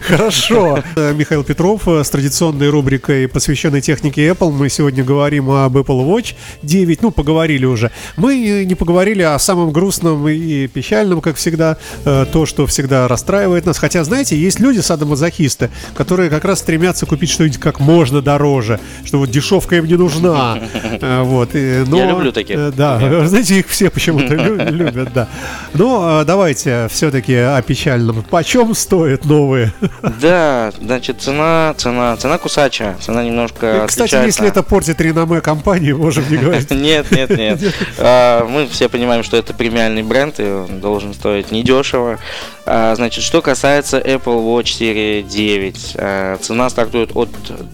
Хорошо. 0.08 0.82
Михаил 0.95 1.43
Петров 1.43 1.88
с 1.88 2.10
традиционной 2.10 2.69
рубрикой, 2.69 3.28
посвященной 3.28 3.82
технике 3.82 4.30
Apple. 4.30 4.52
Мы 4.52 4.69
сегодня 4.69 5.04
говорим 5.04 5.50
об 5.52 5.76
Apple 5.76 6.08
Watch 6.08 6.36
9. 6.63 7.02
Ну, 7.02 7.12
поговорили 7.12 7.65
уже. 7.65 7.91
Мы 8.15 8.63
не 8.65 8.76
поговорили 8.76 9.21
о 9.21 9.38
самом 9.38 9.71
грустном 9.71 10.28
и 10.30 10.67
печальном, 10.67 11.19
как 11.19 11.36
всегда. 11.36 11.78
Э, 12.06 12.26
то, 12.32 12.45
что 12.45 12.65
всегда 12.65 13.08
расстраивает 13.08 13.65
нас. 13.65 13.78
Хотя, 13.78 14.04
знаете, 14.04 14.38
есть 14.38 14.60
люди 14.60 14.80
садомазохисты, 14.80 15.69
которые 15.93 16.30
как 16.30 16.45
раз 16.45 16.60
стремятся 16.60 17.06
купить 17.06 17.30
что-нибудь 17.32 17.60
как 17.60 17.80
можно 17.80 18.21
дороже. 18.21 18.80
Что 19.04 19.19
вот 19.19 19.30
дешевка 19.30 19.76
им 19.76 19.86
не 19.86 19.95
нужна. 19.95 20.60
Э, 21.02 21.24
вот. 21.24 21.54
Но, 21.54 21.97
Я 21.97 22.10
люблю 22.10 22.32
таких. 22.32 22.76
Да, 22.76 23.28
знаете, 23.28 23.60
их 23.60 23.67
все 23.67 23.89
почему-то 23.89 24.36
любят 24.36 25.00
любят, 25.01 25.13
да. 25.13 25.27
Ну, 25.73 26.23
давайте 26.25 26.87
все-таки 26.89 27.35
о 27.35 27.61
печальном. 27.61 28.23
Почем 28.23 28.73
стоят 28.75 29.25
новые? 29.25 29.73
Да, 30.21 30.71
значит, 30.79 31.21
цена, 31.21 31.73
цена, 31.77 32.15
цена 32.17 32.37
кусача, 32.37 32.95
цена 33.01 33.23
немножко 33.23 33.85
Кстати, 33.87 34.15
отличается. 34.15 34.27
если 34.27 34.47
это 34.47 34.63
портит 34.63 35.01
реноме 35.01 35.41
компании, 35.41 35.91
можем 35.93 36.29
не 36.29 36.37
говорить. 36.37 36.69
Нет, 36.81 37.11
нет, 37.11 37.29
нет. 37.29 37.59
А, 37.99 38.45
Мы 38.47 38.67
все 38.67 38.89
понимаем, 38.89 39.23
что 39.23 39.37
это 39.37 39.53
премиальный 39.53 40.03
бренд, 40.03 40.39
и 40.39 40.43
он 40.43 40.79
должен 40.79 41.13
стоить 41.13 41.51
недешево. 41.51 42.17
А, 42.65 42.95
Значит, 42.95 43.23
что 43.23 43.41
касается 43.41 43.97
Apple 43.99 44.43
Watch 44.45 44.67
серии 44.67 45.21
9, 45.21 45.95
а, 45.97 46.37
цена 46.37 46.69
стартует 46.69 47.11
от 47.15 47.29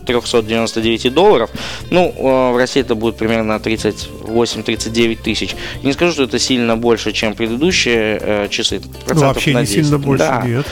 399 0.05 1.13
долларов. 1.13 1.49
Ну, 1.89 2.13
а, 2.17 2.51
в 2.53 2.57
России 2.57 2.81
это 2.81 2.95
будет 2.95 3.17
примерно 3.17 3.53
38-39 3.59 5.15
тысяч. 5.23 5.55
Не 5.83 5.93
скажу, 5.93 6.13
что 6.13 6.23
это 6.23 6.39
сильно 6.39 6.75
больше, 6.77 7.11
чем 7.17 7.33
предыдущие 7.35 8.19
э, 8.21 8.47
часы. 8.49 8.79
Ну, 8.83 8.91
процентов 9.05 9.21
вообще 9.35 9.53
не 9.53 9.61
10. 9.61 9.73
сильно 9.73 9.97
больше, 9.97 10.25
Да. 10.25 10.43
нет. 10.45 10.65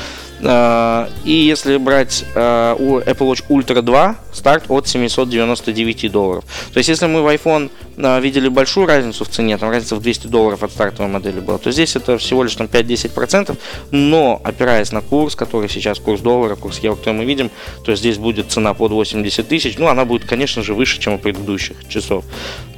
А, 0.44 1.10
И 1.24 1.32
если 1.32 1.78
брать 1.78 2.24
у 2.36 3.00
Apple 3.00 3.32
Watch 3.32 3.44
Ultra 3.50 3.82
2, 3.82 4.16
старт 4.32 4.66
от 4.70 4.88
799 4.88 6.12
долларов. 6.12 6.44
То 6.74 6.78
есть, 6.78 6.90
если 6.90 7.08
мы 7.08 7.24
в 7.24 7.28
iPhone 7.28 7.72
видели 7.98 8.48
большую 8.48 8.88
разницу 8.88 9.26
в 9.26 9.30
цене, 9.30 9.58
там 9.58 9.70
разница 9.70 9.96
в 9.96 10.02
200 10.02 10.28
долларов 10.28 10.64
от 10.64 10.72
стартовой 10.72 11.12
модели 11.12 11.40
была, 11.40 11.58
то 11.58 11.72
здесь 11.72 11.96
это 11.96 12.18
всего 12.18 12.44
лишь 12.44 12.56
там 12.56 12.68
5-10%, 12.68 13.58
но 13.92 14.42
опираясь 14.44 14.92
на 14.92 15.02
курс, 15.02 15.36
который 15.36 15.70
сейчас 15.70 16.00
курс 16.00 16.22
доллара, 16.22 16.56
курс 16.56 16.80
евро, 16.80 16.96
который 16.96 17.16
мы 17.16 17.26
видим, 17.26 17.52
то 17.84 17.96
здесь 17.96 18.18
будет 18.18 18.52
цена 18.52 18.74
под 18.74 18.92
80 18.92 19.48
тысяч, 19.48 19.78
ну, 19.78 19.88
она 19.88 20.06
будет, 20.06 20.26
конечно 20.26 20.64
же, 20.64 20.74
выше, 20.74 21.00
чем 21.00 21.14
у 21.14 21.18
предыдущих 21.18 21.88
часов. 21.88 22.26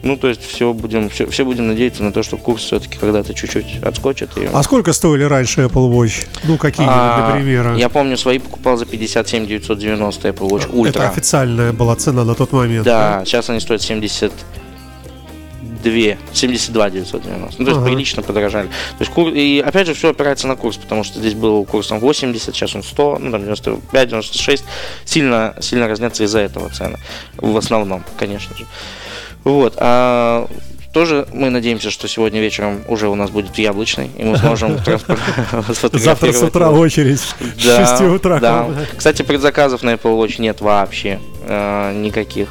Ну, 0.03 0.15
то 0.15 0.27
есть, 0.27 0.47
все 0.47 0.73
будем, 0.73 1.09
все, 1.09 1.27
все 1.27 1.43
будем 1.43 1.67
надеяться 1.67 2.03
на 2.03 2.13
то, 2.13 2.23
что 2.23 2.37
курс 2.37 2.63
все-таки 2.63 2.97
когда-то 2.97 3.33
чуть-чуть 3.33 3.83
отскочит. 3.83 4.37
И... 4.37 4.45
А 4.53 4.63
сколько 4.63 4.93
стоили 4.93 5.23
раньше 5.23 5.61
Apple 5.61 5.91
Watch? 5.91 6.27
Ну, 6.43 6.57
какие, 6.57 6.85
А, 6.87 7.31
для 7.31 7.35
примера? 7.35 7.75
Я 7.75 7.89
помню, 7.89 8.17
свои 8.17 8.39
покупал 8.39 8.77
за 8.77 8.85
57 8.85 9.47
990 9.47 10.29
Apple 10.29 10.49
Watch 10.49 10.71
Ultra. 10.71 10.89
Это 10.89 11.09
официальная 11.09 11.73
была 11.73 11.95
цена 11.95 12.23
на 12.23 12.35
тот 12.35 12.51
момент. 12.53 12.85
Да, 12.85 13.23
сейчас 13.25 13.49
они 13.49 13.59
стоят 13.59 13.81
72, 15.89 16.17
72 16.33 16.89
990. 16.89 17.55
Ну, 17.59 17.65
то 17.65 17.71
есть 17.71 17.77
Ага. 17.81 17.85
прилично 17.87 18.21
подорожали. 18.23 18.67
То 18.67 18.73
есть, 18.99 19.11
кур- 19.11 19.33
и 19.33 19.59
опять 19.59 19.87
же, 19.87 19.93
все 19.93 20.09
опирается 20.09 20.47
на 20.47 20.55
курс, 20.55 20.77
потому 20.77 21.03
что 21.03 21.19
здесь 21.19 21.33
был 21.33 21.65
курс 21.65 21.87
там 21.87 21.99
80, 21.99 22.55
сейчас 22.55 22.75
он 22.75 22.83
100, 22.83 23.17
ну, 23.19 23.31
там 23.31 23.41
95, 23.41 24.07
96. 24.09 24.63
Сильно, 25.05 25.55
сильно 25.61 25.87
разнятся 25.87 26.23
из-за 26.23 26.39
этого 26.39 26.69
цены. 26.69 26.97
В 27.37 27.55
основном, 27.57 28.03
конечно 28.17 28.55
же. 28.57 28.65
Вот. 29.43 29.73
А 29.77 30.47
тоже 30.93 31.27
мы 31.31 31.49
надеемся, 31.49 31.91
что 31.91 32.07
сегодня 32.07 32.39
вечером 32.41 32.81
уже 32.87 33.07
у 33.07 33.15
нас 33.15 33.29
будет 33.29 33.57
яблочный, 33.57 34.09
и 34.17 34.23
мы 34.23 34.37
сможем 34.37 34.77
Завтра 35.93 36.31
с 36.33 36.41
утра 36.41 36.71
очередь. 36.71 37.19
С 37.19 37.35
Да, 37.63 37.85
6 37.97 38.01
утра. 38.15 38.67
Кстати, 38.97 39.21
предзаказов 39.21 39.83
на 39.83 39.91
Apple 39.93 40.17
Watch 40.19 40.41
нет 40.41 40.61
вообще 40.61 41.19
э, 41.45 41.93
никаких. 41.93 42.49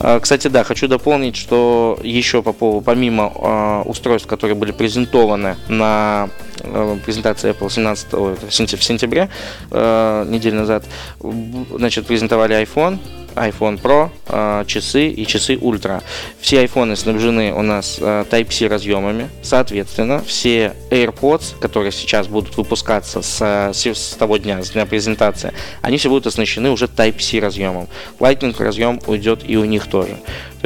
Э, 0.00 0.20
Кстати, 0.20 0.48
да, 0.48 0.64
хочу 0.64 0.88
дополнить, 0.88 1.36
что 1.36 1.98
еще 2.02 2.42
по 2.42 2.52
поводу, 2.52 2.84
помимо 2.84 3.32
э, 3.34 3.82
устройств, 3.88 4.28
которые 4.28 4.56
были 4.56 4.72
презентованы 4.72 5.56
на 5.68 6.28
э, 6.60 6.96
презентации 7.04 7.50
Apple 7.50 7.70
17 7.70 8.14
ой, 8.14 8.32
это 8.34 8.46
в 8.46 8.50
сентя- 8.50 8.76
в 8.76 8.82
сентябре, 8.84 9.28
э, 9.70 10.24
неделю 10.28 10.56
назад, 10.56 10.84
значит, 11.20 12.06
презентовали 12.06 12.54
iPhone, 12.62 12.98
iPhone 13.36 13.80
Pro, 13.80 14.10
э, 14.26 14.64
часы 14.66 15.08
и 15.08 15.26
часы 15.26 15.54
Ultra. 15.54 16.02
Все 16.40 16.64
iPhone 16.64 16.94
снабжены 16.96 17.52
у 17.52 17.62
нас 17.62 17.98
э, 18.00 18.24
Type-C 18.30 18.66
разъемами. 18.68 19.28
Соответственно, 19.42 20.22
все 20.26 20.74
AirPods, 20.90 21.58
которые 21.60 21.92
сейчас 21.92 22.26
будут 22.26 22.56
выпускаться 22.56 23.22
с, 23.22 23.38
э, 23.40 23.72
с- 23.74 24.16
того 24.16 24.38
дня, 24.38 24.62
с 24.62 24.70
дня 24.70 24.86
презентации, 24.86 25.52
они 25.82 25.96
все 25.98 26.08
будут 26.08 26.26
оснащены 26.26 26.70
уже 26.70 26.86
Type-C 26.86 27.40
разъемом. 27.40 27.88
Lightning 28.18 28.54
разъем 28.62 29.00
уйдет 29.06 29.40
и 29.46 29.56
у 29.56 29.64
них 29.64 29.86
тоже. 29.86 30.16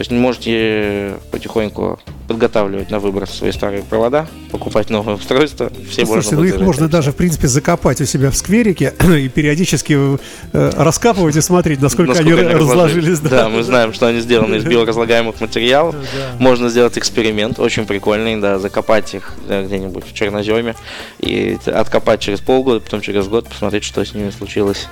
То 0.00 0.02
есть 0.02 0.12
можете 0.12 1.18
потихоньку 1.30 1.98
подготавливать 2.26 2.90
на 2.90 3.00
выброс 3.00 3.32
свои 3.32 3.52
старые 3.52 3.82
провода, 3.82 4.26
покупать 4.50 4.88
новые 4.88 5.16
устройства. 5.16 5.70
Все 5.90 6.06
Слушайте, 6.06 6.36
можно 6.36 6.36
ну 6.38 6.44
их 6.44 6.50
заряжать 6.52 6.66
можно 6.66 6.88
даже, 6.88 7.12
в 7.12 7.16
принципе, 7.16 7.48
закопать 7.48 8.00
у 8.00 8.06
себя 8.06 8.30
в 8.30 8.34
скверике 8.34 8.94
и 9.18 9.28
периодически 9.28 10.16
э, 10.54 10.70
раскапывать 10.74 11.36
и 11.36 11.42
смотреть, 11.42 11.82
насколько, 11.82 12.14
Насколько 12.14 12.40
они 12.40 12.54
разложились. 12.54 13.20
Да. 13.20 13.50
мы 13.50 13.62
знаем, 13.62 13.92
что 13.92 14.06
они 14.06 14.20
сделаны 14.20 14.54
из 14.54 14.64
биоразлагаемых 14.64 15.38
материалов. 15.38 15.94
Можно 16.38 16.70
сделать 16.70 16.96
эксперимент, 16.96 17.58
очень 17.58 17.84
прикольный, 17.84 18.40
да, 18.40 18.58
закопать 18.58 19.12
их 19.12 19.34
да, 19.46 19.62
где-нибудь 19.64 20.06
в 20.06 20.14
черноземе 20.14 20.76
и 21.18 21.58
откопать 21.66 22.20
через 22.20 22.40
полгода, 22.40 22.80
потом 22.80 23.02
через 23.02 23.28
год 23.28 23.46
посмотреть, 23.48 23.84
что 23.84 24.02
с 24.02 24.14
ними 24.14 24.30
случилось. 24.30 24.88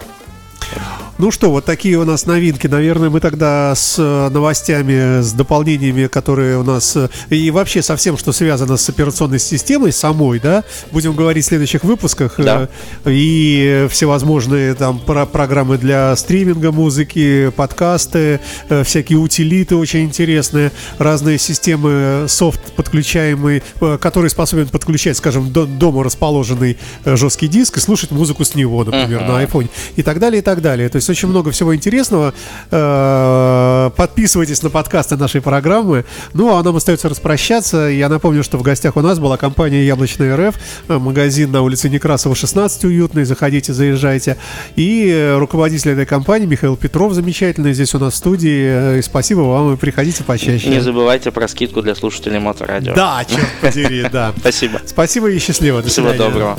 Ну 1.19 1.33
что, 1.33 1.51
вот 1.51 1.65
такие 1.65 1.99
у 1.99 2.05
нас 2.05 2.27
новинки. 2.27 2.69
Наверное, 2.69 3.11
мы 3.11 3.19
тогда 3.19 3.75
с 3.75 3.97
э, 3.99 4.29
новостями, 4.31 5.21
с 5.21 5.33
дополнениями, 5.33 6.07
которые 6.07 6.59
у 6.59 6.63
нас 6.63 6.95
э, 6.95 7.09
и 7.31 7.51
вообще 7.51 7.83
со 7.83 7.97
всем, 7.97 8.17
что 8.17 8.31
связано 8.33 8.77
с 8.77 8.89
операционной 8.89 9.41
системой 9.41 9.91
самой, 9.93 10.39
да, 10.39 10.63
будем 10.93 11.17
говорить 11.17 11.45
в 11.45 11.49
следующих 11.49 11.83
выпусках. 11.83 12.39
Э, 12.39 12.45
Да. 12.45 12.69
И 13.05 13.89
всевозможные 13.91 14.75
там 14.75 15.01
про- 15.01 15.27
программы 15.27 15.77
для 15.77 16.15
стриминга 16.15 16.71
музыки, 16.71 17.51
подкасты, 17.57 18.39
всякие 18.85 19.19
утилиты 19.19 19.75
очень 19.75 20.05
интересные, 20.05 20.71
разные 20.99 21.39
системы, 21.39 22.27
софт 22.29 22.61
подключаемый, 22.75 23.65
который 24.01 24.31
способен 24.31 24.69
подключать, 24.69 25.17
скажем, 25.17 25.51
до- 25.53 25.67
дома 25.67 26.05
расположенный 26.05 26.79
жесткий 27.05 27.49
диск 27.49 27.79
и 27.79 27.81
слушать 27.81 28.13
музыку 28.13 28.45
с 28.45 28.55
него, 28.55 28.85
например, 28.85 29.23
Мгм. 29.23 29.33
на 29.33 29.43
iPhone 29.45 29.69
и 29.97 30.03
так 30.05 30.21
далее, 30.21 30.39
и 30.39 30.43
так 30.43 30.58
далее. 30.61 30.89
То 30.89 30.97
есть 30.97 31.09
очень 31.11 31.29
много 31.29 31.51
всего 31.51 31.75
интересного. 31.75 32.35
Э, 32.71 33.91
Подписывайтесь 33.97 34.63
на 34.63 34.71
подкасты 34.71 35.17
нашей 35.17 35.41
программы. 35.41 36.05
Ну, 36.35 36.57
а 36.57 36.63
нам 36.63 36.77
остается 36.77 37.09
распрощаться. 37.09 37.77
Я 37.89 38.09
напомню, 38.09 38.43
что 38.45 38.59
в 38.59 38.63
гостях 38.63 38.97
у 38.97 39.01
нас 39.01 39.19
была 39.19 39.37
компания 39.37 39.85
Яблочная 39.87 40.37
РФ, 40.37 40.55
э, 40.89 40.99
магазин 40.99 41.51
на 41.53 41.63
улице 41.63 41.89
Некрасова, 41.89 42.35
16, 42.35 42.85
уютный. 42.85 43.25
Заходите, 43.25 43.73
заезжайте. 43.73 44.37
И 44.77 45.35
руководитель 45.39 45.93
этой 45.93 46.07
компании 46.07 46.47
Михаил 46.47 46.77
Петров, 46.77 47.13
замечательный, 47.13 47.73
здесь 47.73 47.95
у 47.95 47.99
нас 47.99 48.15
в 48.15 48.17
студии. 48.17 48.95
Э, 48.95 48.99
И 48.99 49.03
спасибо 49.03 49.41
вам, 49.41 49.75
и 49.75 49.77
приходите 49.77 50.25
почаще. 50.25 50.69
Не 50.69 50.81
забывайте 50.81 51.31
про 51.31 51.49
скидку 51.49 51.83
для 51.83 51.95
слушателей 51.95 52.39
Моторадио. 52.39 52.95
Да, 52.95 53.25
черт 53.29 53.47
подери, 53.61 54.05
да. 54.11 54.33
Спасибо. 54.41 54.81
Спасибо 54.87 55.31
и 55.31 55.39
счастливо. 55.39 55.83
До 55.83 55.89
Всего 55.89 56.09
свидания. 56.11 56.31
доброго. 56.31 56.59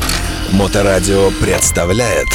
Моторадио 0.52 1.30
представляет 1.42 2.28